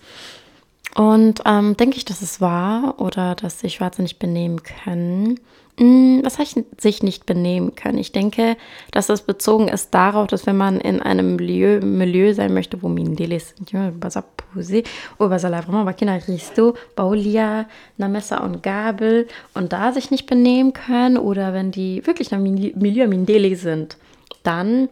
Und 0.95 1.41
ähm, 1.47 1.77
denke 1.77 1.97
ich, 1.97 2.05
dass 2.05 2.23
es 2.23 2.41
wahr 2.41 2.97
oder 2.99 3.35
dass 3.35 3.61
sich 3.61 3.75
Schwarze 3.75 4.03
nicht 4.03 4.19
benehmen 4.19 4.63
können. 4.63 5.41
Hm, 5.79 6.21
was 6.23 6.39
heißt 6.39 6.59
sich 6.79 7.03
nicht 7.03 7.25
benehmen 7.25 7.75
können? 7.75 7.97
Ich 7.97 8.13
denke, 8.13 8.57
dass 8.91 9.07
das 9.07 9.23
bezogen 9.23 9.69
ist 9.69 9.95
darauf, 9.95 10.27
dass 10.27 10.45
wenn 10.45 10.57
man 10.57 10.79
in 10.79 11.01
einem 11.01 11.37
Milieu, 11.37 11.81
Milieu 11.81 12.35
sein 12.35 12.53
möchte, 12.53 12.83
wo 12.83 12.89
Mindele 12.89 13.41
sind, 13.41 13.73
baza 13.99 14.23
posé, 14.55 14.85
ou 15.19 15.29
baza 15.29 15.49
la 15.49 15.63
vraiment 15.63 15.87
bakina 15.87 16.17
risto, 16.17 16.75
baulia, 16.95 17.67
na 17.97 18.09
Messer 18.09 18.45
und 18.45 18.63
Gabel 18.63 19.27
und 19.55 19.73
da 19.73 19.93
sich 19.93 20.11
nicht 20.11 20.27
benehmen 20.27 20.75
können 20.75 21.17
oder 21.17 21.55
wenn 21.55 21.71
die 21.71 22.07
wirklich 22.07 22.31
in 22.33 22.43
Milieu 22.43 23.09
Mindele 23.09 23.57
sind, 23.57 23.97
dann 24.43 24.91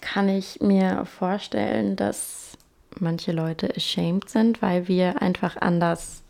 kann 0.00 0.28
ich 0.28 0.60
mir 0.60 1.04
vorstellen, 1.04 1.94
dass 1.94 2.58
manche 2.98 3.30
Leute 3.30 3.72
ashamed 3.76 4.28
sind, 4.28 4.60
weil 4.60 4.88
wir 4.88 5.22
einfach 5.22 5.56
anders 5.56 6.24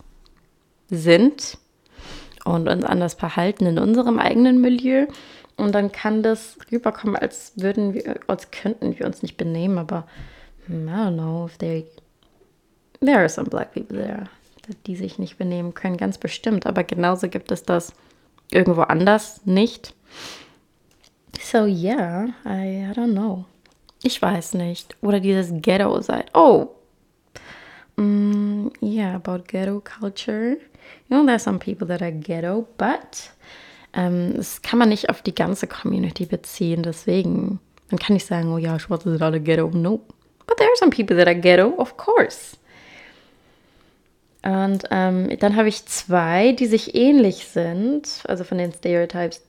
sind 0.91 1.57
und 2.47 2.69
uns 2.69 2.85
anders 2.85 3.15
verhalten 3.15 3.67
in 3.67 3.79
unserem 3.79 4.19
eigenen 4.19 4.61
Milieu. 4.61 5.07
Und 5.57 5.75
dann 5.75 5.91
kann 5.91 6.23
das 6.23 6.59
rüberkommen, 6.71 7.17
als 7.17 7.53
würden 7.57 7.95
wir, 7.95 8.21
als 8.27 8.51
könnten 8.51 8.99
wir 8.99 9.07
uns 9.07 9.23
nicht 9.23 9.37
benehmen, 9.37 9.79
aber 9.79 10.07
hm, 10.67 10.89
I 10.89 10.93
don't 10.93 11.15
know 11.15 11.47
if 11.47 11.57
they. 11.59 11.87
There 13.01 13.19
are 13.19 13.29
some 13.29 13.49
black 13.49 13.73
people 13.73 13.97
there, 13.99 14.25
die 14.87 14.97
sich 14.97 15.19
nicht 15.19 15.39
benehmen 15.39 15.75
können, 15.75 15.97
ganz 15.97 16.19
bestimmt. 16.19 16.67
Aber 16.67 16.85
genauso 16.85 17.29
gibt 17.29 17.51
es 17.53 17.63
das 17.63 17.93
irgendwo 18.51 18.83
anders 18.83 19.41
nicht. 19.45 19.95
So 21.41 21.65
yeah, 21.65 22.29
I, 22.45 22.85
I 22.85 22.93
don't 22.93 23.13
know. 23.13 23.45
Ich 24.03 24.21
weiß 24.21 24.55
nicht. 24.55 24.97
Oder 25.03 25.21
dieses 25.21 25.53
Ghetto 25.63 26.01
seid. 26.01 26.31
Oh. 26.35 26.69
Mm, 27.97 28.26
about 29.17 29.49
ghetto 29.49 29.81
culture. 29.81 30.51
You 30.51 30.59
know, 31.09 31.27
there's 31.27 31.43
some 31.43 31.59
people 31.59 31.87
that 31.89 32.03
are 32.03 32.13
ghetto, 32.13 32.67
but 32.79 33.31
ähm, 33.93 34.35
das 34.37 34.63
kann 34.63 34.79
man 34.79 34.91
nicht 34.91 35.09
auf 35.11 35.23
die 35.23 35.35
ganze 35.35 35.67
Community 35.67 36.27
beziehen. 36.27 36.83
Deswegen, 36.83 37.59
man 37.91 37.99
kann 37.99 38.15
nicht 38.15 38.27
sagen, 38.27 38.53
oh 38.53 38.59
ja, 38.59 38.79
Schwarze 38.79 39.11
sind 39.11 39.23
alle 39.23 39.41
ghetto. 39.41 39.71
No. 39.71 40.01
But 40.47 40.59
there 40.59 40.69
are 40.69 40.77
some 40.77 40.91
people 40.91 41.17
that 41.17 41.27
are 41.27 41.35
ghetto, 41.35 41.75
of 41.79 41.97
course. 41.97 42.57
Und 44.43 44.85
ähm, 44.93 45.37
dann 45.41 45.57
habe 45.57 45.69
ich 45.69 45.87
zwei, 45.87 46.53
die 46.53 46.67
sich 46.67 46.95
ähnlich 46.95 47.49
sind, 47.49 48.23
also 48.29 48.45
von 48.45 48.59
den 48.59 48.73
Stereotypes, 48.73 49.43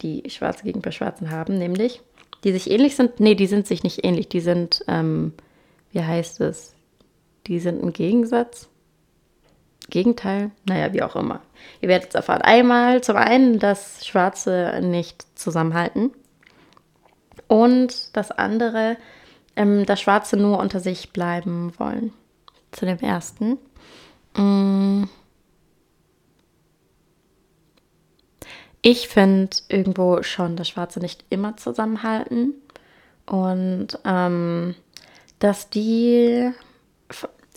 die 0.00 0.22
Schwarze 0.30 0.62
gegenüber 0.62 0.92
Schwarzen 0.92 1.30
haben, 1.30 1.58
nämlich, 1.58 2.00
die 2.44 2.52
sich 2.52 2.70
ähnlich 2.70 2.94
sind. 2.94 3.18
Nee, 3.18 3.34
die 3.34 3.48
sind 3.48 3.66
sich 3.66 3.82
nicht 3.82 4.04
ähnlich. 4.04 4.28
Die 4.28 4.40
sind, 4.40 4.84
ähm, 4.86 5.32
wie 5.90 6.02
heißt 6.02 6.40
es? 6.40 6.74
Die 7.48 7.58
sind 7.58 7.82
im 7.82 7.92
Gegensatz. 7.92 8.68
Gegenteil, 9.90 10.50
naja, 10.64 10.92
wie 10.92 11.02
auch 11.02 11.16
immer. 11.16 11.40
Ihr 11.80 11.88
werdet 11.88 12.10
es 12.10 12.14
erfahren. 12.14 12.42
Einmal 12.42 13.02
zum 13.02 13.16
einen, 13.16 13.58
dass 13.58 14.06
Schwarze 14.06 14.80
nicht 14.82 15.26
zusammenhalten. 15.38 16.10
Und 17.48 18.16
das 18.16 18.30
andere, 18.30 18.96
ähm, 19.56 19.84
dass 19.86 20.00
Schwarze 20.00 20.36
nur 20.36 20.58
unter 20.58 20.80
sich 20.80 21.12
bleiben 21.12 21.72
wollen. 21.78 22.12
Zu 22.72 22.86
dem 22.86 22.98
ersten. 22.98 23.58
Mm. 24.36 25.04
Ich 28.82 29.08
finde 29.08 29.56
irgendwo 29.68 30.22
schon, 30.22 30.56
dass 30.56 30.68
Schwarze 30.68 31.00
nicht 31.00 31.24
immer 31.30 31.56
zusammenhalten. 31.56 32.54
Und 33.26 33.98
ähm, 34.04 34.74
dass 35.38 35.70
die 35.70 36.50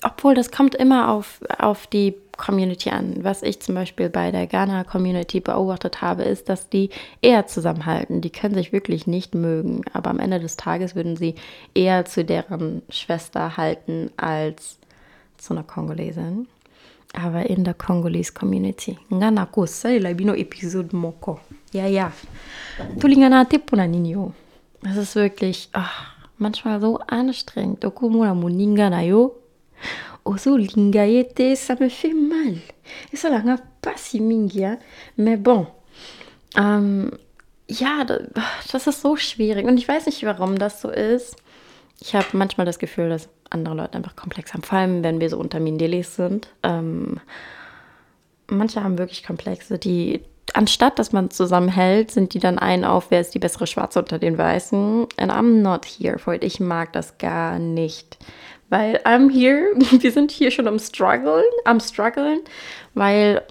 obwohl 0.03 0.35
das 0.35 0.51
kommt 0.51 0.75
immer 0.75 1.09
auf, 1.09 1.39
auf 1.57 1.87
die 1.87 2.15
Community 2.37 2.91
an. 2.91 3.23
Was 3.23 3.41
ich 3.41 3.59
zum 3.59 3.75
Beispiel 3.75 4.09
bei 4.09 4.31
der 4.31 4.45
Ghana-Community 4.45 5.39
beobachtet 5.39 6.01
habe, 6.01 6.23
ist, 6.23 6.49
dass 6.49 6.69
die 6.69 6.91
eher 7.21 7.47
zusammenhalten. 7.47 8.21
Die 8.21 8.29
können 8.29 8.53
sich 8.53 8.71
wirklich 8.71 9.07
nicht 9.07 9.33
mögen, 9.33 9.81
aber 9.93 10.11
am 10.11 10.19
Ende 10.19 10.39
des 10.39 10.55
Tages 10.55 10.95
würden 10.95 11.17
sie 11.17 11.33
eher 11.73 12.05
zu 12.05 12.23
deren 12.23 12.83
Schwester 12.89 13.57
halten 13.57 14.11
als 14.17 14.77
zu 15.37 15.53
einer 15.53 15.63
Kongolesin. 15.63 16.47
Aber 17.13 17.49
in 17.49 17.63
der 17.63 17.73
Congolese-Community. 17.73 18.97
Ngana 19.11 19.45
kusala 19.45 20.13
bino 20.13 20.33
episode 20.33 20.95
moko. 20.95 21.39
Ja, 21.71 21.87
ja. 21.87 22.11
Tulingana 22.99 23.45
tepuna 23.45 23.87
ninyo. 23.87 24.33
Das 24.81 24.97
ist 24.97 25.15
wirklich 25.15 25.69
ach, 25.71 26.13
manchmal 26.37 26.79
so 26.81 26.99
anstrengend. 27.07 27.83
Okumura 27.85 28.35
muninga 28.35 28.89
na 28.89 29.01
yo 29.01 29.35
ozolinga 30.25 31.05
ye 31.05 31.23
te 31.23 31.55
ça 31.55 31.75
me 31.79 31.89
fait 31.89 32.13
mal. 32.13 32.59
Esalanga 33.13 33.55
mpasi 33.55 34.19
mingi 34.19 34.59
ja 34.59 34.77
mais 35.15 35.37
bon 35.37 35.67
ähm, 36.57 37.11
ja 37.67 38.05
das 38.05 38.87
ist 38.87 39.01
so 39.01 39.15
schwierig. 39.15 39.65
Und 39.65 39.77
ich 39.77 39.87
weiß 39.87 40.05
nicht 40.05 40.23
warum 40.23 40.57
das 40.57 40.81
so 40.81 40.89
ist. 40.89 41.35
Ich 41.99 42.15
habe 42.15 42.27
manchmal 42.33 42.65
das 42.65 42.79
Gefühl 42.79 43.09
dass 43.09 43.29
andere 43.49 43.75
Leute 43.75 43.97
einfach 43.97 44.15
komplex 44.15 44.53
haben. 44.53 44.63
Vor 44.63 44.77
allem 44.77 45.03
wenn 45.03 45.19
wir 45.19 45.29
so 45.29 45.37
unter 45.37 45.59
Mindelis 45.59 46.15
sind. 46.15 46.49
Ähm, 46.63 47.19
manche 48.47 48.83
haben 48.83 48.97
wirklich 48.97 49.23
Komplexe 49.23 49.77
die 49.77 50.21
anstatt 50.53 50.97
dass 50.97 51.11
man 51.11 51.29
zusammenhält, 51.29 52.11
sind 52.11 52.33
die 52.33 52.39
dann 52.39 52.57
ein 52.57 52.85
auf, 52.85 53.11
wer 53.11 53.21
ist 53.21 53.33
die 53.33 53.39
bessere 53.39 53.67
Schwarze 53.67 53.99
unter 53.99 54.17
den 54.17 54.37
Weißen. 54.37 55.07
And 55.17 55.31
I'm 55.31 55.61
not 55.61 55.85
here 55.85 56.17
for 56.17 56.33
it. 56.33 56.43
Ich 56.43 56.59
mag 56.59 56.93
das 56.93 57.17
gar 57.17 57.59
nicht 57.59 58.17
weil 58.69 58.97
I'm 59.05 59.31
here, 59.31 59.73
wir 60.01 60.11
sind 60.11 60.31
hier 60.31 60.51
schon 60.51 60.67
am 60.67 60.79
struggeln, 60.79 61.45
am 61.65 61.79
struggeln, 61.79 62.41
weil 62.93 63.43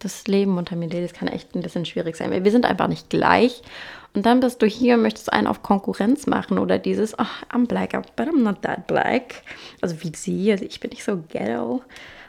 das 0.00 0.26
Leben 0.26 0.58
unter 0.58 0.76
Millennials 0.76 1.12
kann 1.12 1.28
echt 1.28 1.54
ein 1.54 1.62
bisschen 1.62 1.84
schwierig 1.84 2.16
sein, 2.16 2.30
wir 2.30 2.50
sind 2.50 2.66
einfach 2.66 2.88
nicht 2.88 3.10
gleich. 3.10 3.62
Und 4.14 4.24
dann 4.24 4.40
bist 4.40 4.62
du 4.62 4.66
hier 4.66 4.94
und 4.94 5.02
möchtest 5.02 5.30
einen 5.30 5.46
auf 5.46 5.62
Konkurrenz 5.62 6.26
machen 6.26 6.58
oder 6.58 6.78
dieses, 6.78 7.18
oh, 7.18 7.26
I'm 7.52 7.66
black, 7.66 7.92
but 8.16 8.26
I'm 8.26 8.42
not 8.42 8.62
that 8.62 8.86
black. 8.86 9.42
Also 9.82 10.02
wie 10.02 10.12
sie, 10.16 10.50
also 10.50 10.64
ich 10.64 10.80
bin 10.80 10.90
nicht 10.90 11.04
so 11.04 11.22
ghetto. 11.28 11.82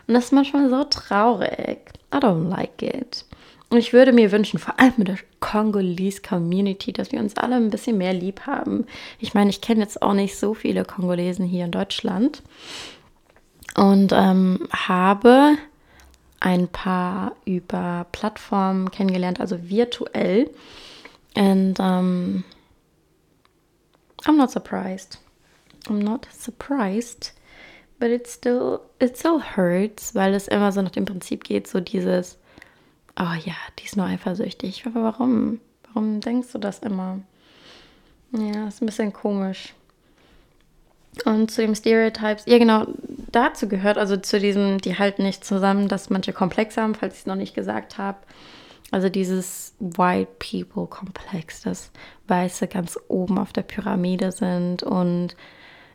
Und 0.06 0.14
das 0.14 0.26
ist 0.26 0.34
manchmal 0.34 0.70
so 0.70 0.84
traurig. 0.84 1.80
I 2.14 2.18
don't 2.18 2.50
like 2.50 2.82
it. 2.82 3.24
Und 3.70 3.78
ich 3.78 3.92
würde 3.92 4.14
mir 4.14 4.32
wünschen, 4.32 4.60
vor 4.60 4.80
allem 4.80 4.94
mit 4.98 5.10
der 5.10 5.18
Congolese 5.40 6.22
Community, 6.22 6.94
dass 6.94 7.12
wir 7.12 7.20
uns 7.20 7.36
alle 7.36 7.56
ein 7.56 7.70
bisschen 7.70 7.98
mehr 7.98 8.14
lieb 8.14 8.42
haben. 8.42 8.86
Ich 9.20 9.34
meine, 9.34 9.50
ich 9.50 9.60
kenne 9.60 9.82
jetzt 9.82 10.02
auch 10.02 10.14
nicht 10.14 10.38
so 10.38 10.54
viele 10.54 10.86
Kongolesen 10.86 11.46
hier 11.46 11.66
in 11.66 11.72
Deutschland 11.72 12.44
und 13.76 14.14
ähm, 14.14 14.68
habe 14.72 15.58
ein 16.40 16.68
paar 16.70 17.36
über 17.46 18.06
Plattformen 18.12 18.90
kennengelernt, 18.92 19.42
also 19.42 19.58
virtuell. 19.70 20.50
And 21.36 21.80
um, 21.80 22.44
I'm 24.26 24.38
not 24.38 24.52
surprised. 24.52 25.20
I'm 25.88 26.00
not 26.00 26.28
surprised, 26.32 27.34
but 28.00 28.10
it 28.10 28.28
still 28.28 28.82
it 29.00 29.18
still 29.18 29.42
hurts, 29.42 30.16
weil 30.16 30.34
es 30.34 30.48
immer 30.48 30.72
so 30.72 30.82
nach 30.82 30.92
dem 30.92 31.06
Prinzip 31.06 31.44
geht, 31.44 31.68
so 31.68 31.80
dieses 31.80 32.38
oh 33.20 33.34
ja, 33.46 33.56
die 33.80 33.86
ist 33.86 33.98
nur 33.98 34.06
eifersüchtig. 34.06 34.86
Aber 34.86 35.04
warum? 35.04 35.60
Warum 35.88 36.22
denkst 36.22 36.50
du 36.54 36.60
das 36.60 36.80
immer? 36.80 37.20
Ja, 38.32 38.68
ist 38.68 38.82
ein 38.82 38.86
bisschen 38.86 39.14
komisch. 39.14 39.74
Und 41.26 41.50
zu 41.50 41.62
dem 41.62 41.74
Stereotypes, 41.74 42.46
ja 42.46 42.60
genau, 42.60 42.86
dazu 43.32 43.68
gehört, 43.68 43.98
also 43.98 44.18
zu 44.18 44.40
diesem, 44.40 44.80
die 44.80 45.00
halten 45.00 45.24
nicht 45.24 45.44
zusammen, 45.44 45.88
dass 45.88 46.12
manche 46.12 46.34
Komplex 46.34 46.78
haben, 46.78 46.94
falls 46.94 47.16
ich 47.16 47.22
es 47.22 47.26
noch 47.26 47.36
nicht 47.36 47.56
gesagt 47.56 47.98
habe. 47.98 48.20
Also 48.92 49.10
dieses 49.10 49.74
White 49.80 50.32
People 50.38 50.88
Komplex, 50.88 51.62
dass 51.62 51.92
Weiße 52.28 52.68
ganz 52.68 53.00
oben 53.08 53.38
auf 53.40 53.52
der 53.52 53.64
Pyramide 53.64 54.32
sind 54.32 54.84
und 54.84 55.36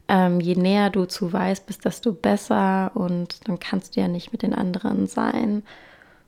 ähm, 0.08 0.40
je 0.40 0.56
näher 0.56 0.90
du 0.90 1.06
zu 1.06 1.32
weiß 1.32 1.60
bist, 1.60 1.84
desto 1.84 2.12
besser 2.12 2.90
und 2.94 3.48
dann 3.48 3.60
kannst 3.60 3.96
du 3.96 4.00
ja 4.00 4.08
nicht 4.08 4.32
mit 4.32 4.42
den 4.42 4.54
anderen 4.54 5.06
sein 5.06 5.62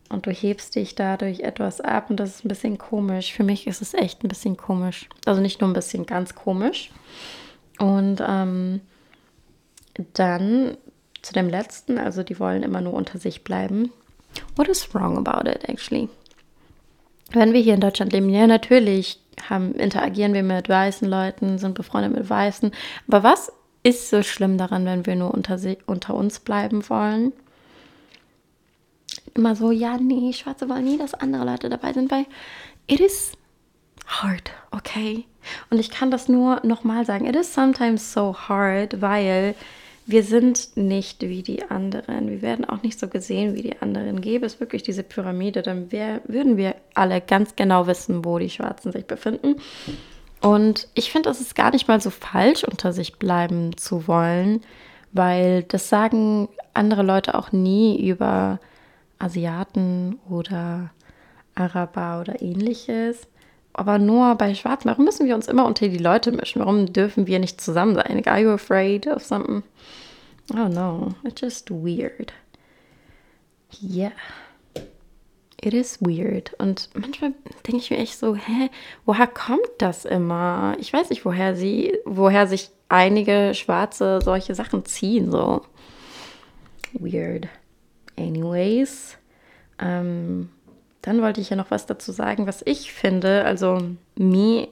und 0.09 0.27
du 0.27 0.31
hebst 0.31 0.75
dich 0.75 0.95
dadurch 0.95 1.41
etwas 1.41 1.81
ab 1.81 2.11
und 2.11 2.19
das 2.19 2.37
ist 2.37 2.45
ein 2.45 2.49
bisschen 2.49 2.79
komisch. 2.79 3.33
Für 3.33 3.45
mich 3.45 3.67
ist 3.67 3.83
es 3.83 3.95
echt 3.95 4.23
ein 4.23 4.29
bisschen 4.29 4.57
komisch. 4.57 5.09
Also 5.25 5.41
nicht 5.41 5.61
nur 5.61 5.71
ein 5.71 5.75
bisschen, 5.75 6.07
ganz 6.07 6.35
komisch. 6.35 6.91
Und 7.79 8.23
ähm, 8.27 8.81
dann 10.13 10.77
zu 11.23 11.33
dem 11.33 11.49
letzten, 11.49 11.99
also 11.99 12.23
die 12.23 12.39
wollen 12.39 12.63
immer 12.63 12.81
nur 12.81 12.93
unter 12.93 13.19
sich 13.19 13.45
bleiben. 13.45 13.91
What 14.57 14.69
is 14.69 14.95
wrong 14.95 15.17
about 15.17 15.49
it 15.49 15.69
actually? 15.69 16.09
Wenn 17.33 17.53
wir 17.53 17.61
hier 17.61 17.75
in 17.75 17.81
Deutschland 17.81 18.13
leben, 18.13 18.29
ja 18.29 18.47
natürlich 18.47 19.19
haben, 19.49 19.75
interagieren 19.75 20.35
wir 20.35 20.43
mit 20.43 20.69
weißen 20.69 21.09
Leuten, 21.09 21.59
sind 21.59 21.75
befreundet 21.75 22.13
mit 22.13 22.29
Weißen. 22.29 22.71
Aber 23.09 23.23
was 23.23 23.53
ist 23.83 24.11
so 24.11 24.23
schlimm 24.23 24.59
daran, 24.59 24.85
wenn 24.85 25.07
wir 25.07 25.17
nur 25.17 25.33
unter, 25.33 25.59
unter 25.87 26.15
uns 26.15 26.41
bleiben 26.41 26.89
wollen? 26.89 27.33
Immer 29.35 29.57
so, 29.57 29.71
ja, 29.71 29.97
nee, 29.99 30.33
Schwarze 30.33 30.69
wollen 30.69 30.85
nie, 30.85 30.99
dass 30.99 31.15
andere 31.15 31.45
Leute 31.45 31.69
dabei 31.69 31.93
sind, 31.93 32.11
weil 32.11 32.27
it 32.87 33.01
is 33.01 33.33
hard, 34.07 34.53
okay? 34.71 35.25
Und 35.71 35.79
ich 35.79 35.91
kann 35.91 36.11
das 36.11 36.29
nur 36.29 36.61
nochmal 36.65 37.05
sagen, 37.05 37.27
it 37.27 37.37
is 37.37 37.53
sometimes 37.53 38.13
so 38.13 38.35
hard, 38.35 39.01
weil 39.01 39.55
wir 40.07 40.23
sind 40.23 40.77
nicht 40.77 41.23
wie 41.23 41.43
die 41.43 41.71
anderen. 41.71 42.29
Wir 42.29 42.43
werden 42.43 42.67
auch 42.67 42.83
nicht 42.83 42.99
so 42.99 43.09
gesehen 43.09 43.55
wie 43.55 43.63
die 43.63 43.81
anderen. 43.81 44.21
Gäbe 44.21 44.45
es 44.45 44.61
wirklich 44.61 44.83
diese 44.83 45.03
Pyramide, 45.03 45.63
dann 45.63 45.91
wär, 45.93 46.21
würden 46.27 46.57
wir 46.57 46.77
alle 46.93 47.21
ganz 47.21 47.57
genau 47.57 47.87
wissen, 47.87 48.25
wo 48.25 48.39
die 48.39 48.51
Schwarzen 48.51 48.93
sich 48.93 49.07
befinden. 49.07 49.57
Und 50.43 50.89
ich 50.93 51.11
finde, 51.11 51.31
es 51.31 51.41
ist 51.41 51.55
gar 51.55 51.71
nicht 51.71 51.89
mal 51.89 52.03
so 52.03 52.11
falsch, 52.11 52.65
unter 52.65 52.93
sich 52.93 53.19
bleiben 53.19 53.77
zu 53.79 54.07
wollen, 54.07 54.61
weil 55.13 55.63
das 55.63 55.89
sagen 55.89 56.49
andere 56.75 57.03
Leute 57.03 57.35
auch 57.35 57.53
nie 57.53 58.07
über 58.07 58.61
Asiaten 59.19 60.19
oder 60.29 60.91
Araber 61.55 62.21
oder 62.21 62.43
ähnliches. 62.43 63.27
Aber 63.73 63.99
nur 63.99 64.37
bei 64.37 64.55
Schwarzen. 64.55 64.89
Warum 64.89 65.05
müssen 65.05 65.27
wir 65.27 65.35
uns 65.35 65.49
immer 65.49 65.67
unter 65.67 65.89
die 65.89 65.99
Leute 65.99 66.31
mischen? 66.31 66.61
Warum 66.61 66.93
dürfen 66.93 67.27
wir 67.27 67.39
nicht 67.41 67.61
zusammen 67.61 67.95
sein? 67.95 68.27
Are 68.27 68.41
you 68.41 68.51
afraid 68.51 69.07
of 69.07 69.23
something? 69.23 69.63
Oh 70.53 70.69
no, 70.69 71.15
it's 71.25 71.41
just 71.41 71.71
weird. 71.71 72.33
Yeah. 73.81 74.13
It 75.61 75.73
is 75.73 75.99
weird. 76.01 76.55
Und 76.59 76.91
manchmal 76.95 77.33
denke 77.67 77.79
ich 77.79 77.91
mir 77.91 77.99
echt 77.99 78.19
so, 78.19 78.37
hä, 78.37 78.71
woher 79.07 79.27
kommt 79.27 79.71
das 79.79 80.05
immer? 80.05 80.77
Ich 80.79 80.93
weiß 80.93 81.11
nicht, 81.11 81.25
woher 81.25 81.57
sie, 81.57 81.99
woher 82.05 82.47
sich 82.47 82.71
einige 82.89 83.55
Schwarze 83.55 84.21
solche 84.23 84.55
Sachen 84.55 84.85
ziehen, 84.85 85.31
so. 85.31 85.63
Weird. 86.93 87.49
Anyways, 88.17 89.19
ähm, 89.79 90.51
dann 91.03 91.21
wollte 91.21 91.41
ich 91.41 91.51
ja 91.51 91.57
noch 91.57 91.71
was 91.71 91.87
dazu 91.87 92.13
sagen, 92.13 92.47
was 92.47 92.63
ich 92.65 92.93
finde. 92.93 93.45
Also, 93.45 93.83
me, 94.17 94.69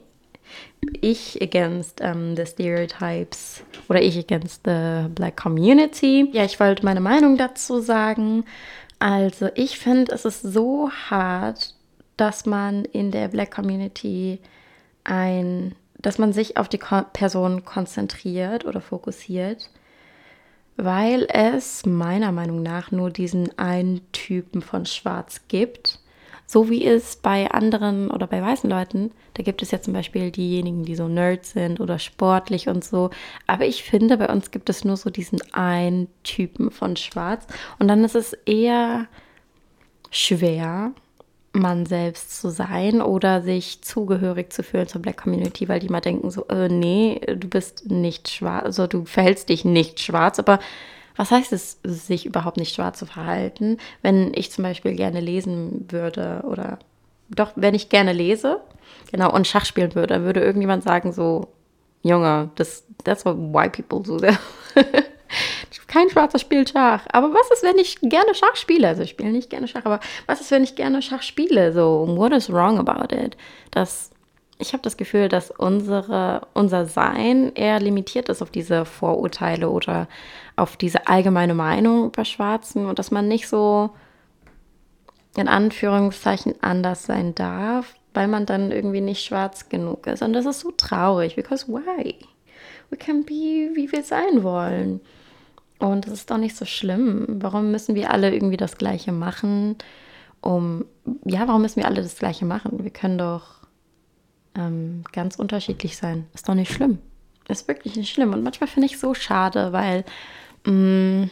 ich 1.01 1.41
against 1.41 2.01
um, 2.01 2.07
ähm, 2.07 2.35
the 2.35 2.45
stereotypes 2.45 3.63
oder 3.89 4.01
ich 4.01 4.17
against 4.17 4.61
the 4.65 5.07
black 5.09 5.37
community. 5.37 6.29
Ja, 6.31 6.43
ich 6.43 6.59
wollte 6.59 6.85
meine 6.85 7.01
Meinung 7.01 7.37
dazu 7.37 7.79
sagen. 7.79 8.45
Also, 8.99 9.49
ich 9.55 9.77
finde, 9.77 10.13
es 10.13 10.25
ist 10.25 10.41
so 10.41 10.89
hart, 11.09 11.75
dass 12.17 12.45
man 12.45 12.85
in 12.85 13.11
der 13.11 13.27
black 13.27 13.51
community 13.51 14.39
ein, 15.03 15.75
dass 15.99 16.17
man 16.17 16.33
sich 16.33 16.57
auf 16.57 16.69
die 16.69 16.79
Person 17.13 17.65
konzentriert 17.65 18.65
oder 18.65 18.81
fokussiert 18.81 19.69
weil 20.77 21.27
es 21.29 21.85
meiner 21.85 22.31
Meinung 22.31 22.61
nach 22.63 22.91
nur 22.91 23.09
diesen 23.09 23.57
einen 23.57 24.01
Typen 24.11 24.61
von 24.61 24.85
Schwarz 24.85 25.41
gibt. 25.47 25.99
So 26.45 26.69
wie 26.69 26.85
es 26.85 27.15
bei 27.15 27.49
anderen 27.49 28.11
oder 28.11 28.27
bei 28.27 28.41
weißen 28.41 28.69
Leuten, 28.69 29.11
da 29.33 29.43
gibt 29.43 29.61
es 29.61 29.71
ja 29.71 29.81
zum 29.81 29.93
Beispiel 29.93 30.29
diejenigen, 30.29 30.83
die 30.83 30.95
so 30.95 31.07
Nerds 31.07 31.51
sind 31.51 31.79
oder 31.79 31.99
sportlich 31.99 32.67
und 32.67 32.83
so. 32.83 33.09
Aber 33.47 33.65
ich 33.65 33.83
finde, 33.83 34.17
bei 34.17 34.29
uns 34.29 34.51
gibt 34.51 34.69
es 34.69 34.83
nur 34.83 34.97
so 34.97 35.09
diesen 35.09 35.39
einen 35.53 36.07
Typen 36.23 36.69
von 36.69 36.95
Schwarz. 36.95 37.47
Und 37.79 37.87
dann 37.87 38.03
ist 38.03 38.15
es 38.15 38.33
eher 38.45 39.07
schwer, 40.11 40.91
man 41.53 41.85
selbst 41.85 42.39
zu 42.41 42.49
sein 42.49 43.01
oder 43.01 43.41
sich 43.41 43.81
zugehörig 43.83 44.51
zu 44.51 44.63
fühlen 44.63 44.87
zur 44.87 45.01
Black 45.01 45.17
Community, 45.17 45.69
weil 45.69 45.79
die 45.79 45.89
mal 45.89 46.01
denken 46.01 46.31
so, 46.31 46.47
äh, 46.47 46.67
nee, 46.67 47.21
du 47.27 47.47
bist 47.47 47.89
nicht 47.89 48.29
schwarz, 48.29 48.65
also 48.65 48.87
du 48.87 49.05
verhältst 49.05 49.49
dich 49.49 49.63
nicht 49.63 49.99
schwarz, 49.99 50.39
aber 50.39 50.59
was 51.15 51.29
heißt 51.29 51.53
es, 51.53 51.79
sich 51.83 52.25
überhaupt 52.25 52.57
nicht 52.57 52.73
schwarz 52.73 52.97
zu 52.97 53.05
verhalten, 53.05 53.77
wenn 54.01 54.31
ich 54.33 54.51
zum 54.51 54.63
Beispiel 54.63 54.95
gerne 54.95 55.19
lesen 55.19 55.85
würde 55.89 56.43
oder 56.47 56.79
doch, 57.29 57.51
wenn 57.55 57.75
ich 57.75 57.89
gerne 57.89 58.13
lese, 58.13 58.59
genau, 59.11 59.31
und 59.31 59.47
Schach 59.47 59.65
spielen 59.65 59.95
würde, 59.95 60.23
würde 60.23 60.41
irgendjemand 60.41 60.83
sagen 60.83 61.13
so, 61.13 61.49
Junge, 62.01 62.49
das, 62.55 62.83
that's 63.03 63.25
what 63.25 63.37
white 63.37 63.81
people 63.81 64.01
do. 64.01 64.27
Kein 65.93 66.09
Schwarzer 66.09 66.39
spielt 66.39 66.71
Schach. 66.71 67.05
Aber 67.11 67.35
was 67.35 67.51
ist, 67.51 67.61
wenn 67.61 67.77
ich 67.77 67.99
gerne 68.01 68.33
Schach 68.33 68.55
spiele? 68.55 68.87
Also 68.87 69.03
ich 69.03 69.11
spiele 69.11 69.31
nicht 69.31 69.51
gerne 69.51 69.67
Schach, 69.67 69.85
aber 69.85 69.99
was 70.25 70.41
ist, 70.41 70.49
wenn 70.49 70.63
ich 70.63 70.73
gerne 70.73 71.03
Schach 71.03 71.21
spiele? 71.21 71.71
So, 71.71 72.07
what 72.17 72.31
is 72.31 72.51
wrong 72.51 72.79
about 72.79 73.13
it? 73.13 73.37
Das, 73.69 74.09
ich 74.57 74.73
habe 74.73 74.81
das 74.81 74.97
Gefühl, 74.97 75.29
dass 75.29 75.51
unsere, 75.51 76.47
unser 76.55 76.87
Sein 76.87 77.51
eher 77.53 77.79
limitiert 77.79 78.27
ist 78.29 78.41
auf 78.41 78.49
diese 78.49 78.85
Vorurteile 78.85 79.69
oder 79.69 80.07
auf 80.55 80.77
diese 80.77 81.05
allgemeine 81.05 81.53
Meinung 81.53 82.05
über 82.07 82.25
Schwarzen 82.25 82.87
und 82.87 82.97
dass 82.97 83.11
man 83.11 83.27
nicht 83.27 83.47
so 83.47 83.91
in 85.37 85.47
Anführungszeichen 85.47 86.55
anders 86.61 87.03
sein 87.03 87.35
darf, 87.35 87.93
weil 88.15 88.27
man 88.27 88.47
dann 88.47 88.71
irgendwie 88.71 89.01
nicht 89.01 89.23
schwarz 89.23 89.69
genug 89.69 90.07
ist. 90.07 90.23
Und 90.23 90.33
das 90.33 90.47
ist 90.47 90.61
so 90.61 90.71
traurig, 90.71 91.35
because 91.35 91.67
why? 91.67 92.15
We 92.89 92.97
can 92.97 93.23
be, 93.23 93.69
wie 93.75 93.91
wir 93.91 94.01
sein 94.01 94.41
wollen. 94.41 94.99
Und 95.83 96.05
das 96.05 96.13
ist 96.13 96.31
doch 96.31 96.37
nicht 96.37 96.55
so 96.55 96.63
schlimm. 96.63 97.25
Warum 97.27 97.71
müssen 97.71 97.93
wir 97.93 98.11
alle 98.11 98.33
irgendwie 98.33 98.55
das 98.55 98.77
Gleiche 98.77 99.11
machen? 99.11 99.75
Um, 100.39 100.85
ja, 101.25 101.45
warum 101.45 101.61
müssen 101.61 101.81
wir 101.81 101.87
alle 101.87 102.01
das 102.01 102.17
Gleiche 102.17 102.45
machen? 102.45 102.81
Wir 102.81 102.89
können 102.89 103.17
doch 103.17 103.67
ähm, 104.55 105.03
ganz 105.11 105.35
unterschiedlich 105.35 105.97
sein. 105.97 106.25
Ist 106.33 106.47
doch 106.47 106.53
nicht 106.53 106.71
schlimm. 106.71 106.99
Ist 107.49 107.67
wirklich 107.67 107.97
nicht 107.97 108.13
schlimm. 108.13 108.31
Und 108.31 108.43
manchmal 108.43 108.69
finde 108.69 108.85
ich 108.85 108.93
es 108.93 109.01
so 109.01 109.13
schade, 109.13 109.73
weil, 109.73 110.05
mh, 110.65 110.71
mm, 110.71 111.29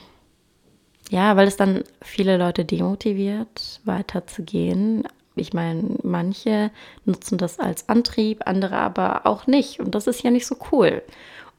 ja, 1.11 1.37
weil 1.37 1.47
es 1.47 1.55
dann 1.55 1.85
viele 2.01 2.35
Leute 2.35 2.65
demotiviert, 2.65 3.79
weiterzugehen. 3.85 5.07
Ich 5.35 5.53
meine, 5.53 5.95
manche 6.03 6.71
nutzen 7.05 7.37
das 7.37 7.57
als 7.57 7.87
Antrieb, 7.87 8.41
andere 8.45 8.75
aber 8.75 9.25
auch 9.25 9.47
nicht. 9.47 9.79
Und 9.79 9.95
das 9.95 10.07
ist 10.07 10.23
ja 10.23 10.29
nicht 10.29 10.45
so 10.45 10.57
cool. 10.73 11.03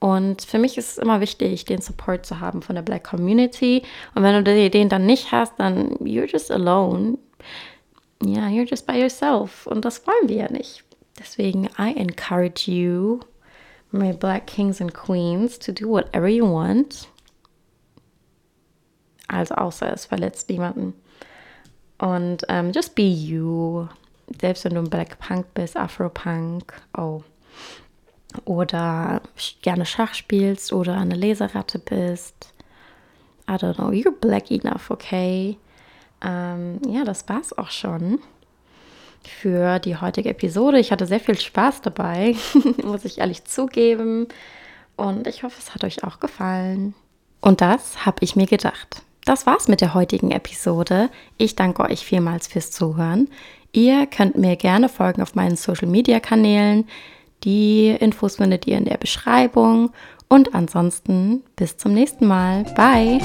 Und 0.02 0.42
für 0.42 0.58
mich 0.58 0.78
ist 0.78 0.90
es 0.90 0.98
immer 0.98 1.20
wichtig, 1.20 1.64
den 1.64 1.80
Support 1.80 2.26
zu 2.26 2.40
haben 2.40 2.60
von 2.60 2.74
der 2.74 2.82
Black 2.82 3.04
Community. 3.04 3.84
Und 4.16 4.24
wenn 4.24 4.44
du 4.44 4.68
den 4.68 4.88
dann 4.88 5.06
nicht 5.06 5.30
hast, 5.30 5.52
dann 5.60 5.90
you're 5.98 6.28
just 6.28 6.50
alone. 6.50 7.18
Ja, 8.20 8.48
yeah, 8.48 8.48
you're 8.48 8.68
just 8.68 8.84
by 8.84 9.00
yourself. 9.00 9.64
Und 9.68 9.84
das 9.84 10.04
wollen 10.04 10.28
wir 10.28 10.36
ja 10.38 10.50
nicht. 10.50 10.82
Deswegen, 11.20 11.68
I 11.78 11.94
encourage 11.94 12.68
you, 12.68 13.20
my 13.92 14.12
Black 14.12 14.48
Kings 14.48 14.80
and 14.80 14.92
Queens, 14.92 15.56
to 15.60 15.70
do 15.70 15.90
whatever 15.90 16.26
you 16.26 16.52
want. 16.52 17.06
Also 19.28 19.54
außer 19.54 19.92
es 19.92 20.06
verletzt 20.06 20.48
niemanden. 20.48 20.94
Und 21.98 22.42
um, 22.48 22.56
ähm, 22.56 22.72
just 22.72 22.96
be 22.96 23.08
you. 23.08 23.86
Selbst 24.40 24.64
wenn 24.64 24.74
du 24.74 24.80
ein 24.80 24.90
Black 24.90 25.20
Punk 25.20 25.46
bist, 25.54 25.76
Afro 25.76 26.08
Punk, 26.08 26.72
oh, 26.98 27.22
oder 28.44 29.22
gerne 29.62 29.86
Schach 29.86 30.14
spielst 30.14 30.72
oder 30.72 30.96
eine 30.96 31.14
Leseratte 31.14 31.78
bist. 31.78 32.52
I 33.48 33.54
don't 33.54 33.74
know, 33.74 33.90
you're 33.90 34.10
black 34.10 34.50
enough, 34.50 34.90
okay? 34.90 35.58
Ähm, 36.22 36.80
ja, 36.88 37.04
das 37.04 37.28
war's 37.28 37.56
auch 37.56 37.70
schon 37.70 38.20
für 39.22 39.78
die 39.78 39.96
heutige 39.96 40.30
Episode. 40.30 40.78
Ich 40.78 40.92
hatte 40.92 41.06
sehr 41.06 41.20
viel 41.20 41.38
Spaß 41.38 41.82
dabei, 41.82 42.36
muss 42.84 43.04
ich 43.04 43.18
ehrlich 43.18 43.44
zugeben. 43.44 44.28
Und 44.96 45.26
ich 45.26 45.42
hoffe, 45.42 45.56
es 45.58 45.74
hat 45.74 45.84
euch 45.84 46.04
auch 46.04 46.20
gefallen. 46.20 46.94
Und 47.40 47.60
das 47.60 48.06
habe 48.06 48.18
ich 48.20 48.36
mir 48.36 48.46
gedacht. 48.46 49.02
Das 49.24 49.46
war's 49.46 49.68
mit 49.68 49.80
der 49.80 49.94
heutigen 49.94 50.30
Episode. 50.30 51.08
Ich 51.38 51.56
danke 51.56 51.82
euch 51.82 52.04
vielmals 52.04 52.48
fürs 52.48 52.70
Zuhören. 52.70 53.28
Ihr 53.72 54.06
könnt 54.06 54.36
mir 54.36 54.56
gerne 54.56 54.88
folgen 54.88 55.22
auf 55.22 55.34
meinen 55.34 55.56
Social 55.56 55.88
Media 55.88 56.20
Kanälen. 56.20 56.88
Die 57.44 57.88
Infos 57.88 58.36
findet 58.36 58.66
ihr 58.66 58.78
in 58.78 58.84
der 58.84 58.98
Beschreibung. 58.98 59.90
Und 60.28 60.54
ansonsten 60.54 61.42
bis 61.56 61.76
zum 61.76 61.92
nächsten 61.92 62.26
Mal. 62.26 62.64
Bye! 62.74 63.20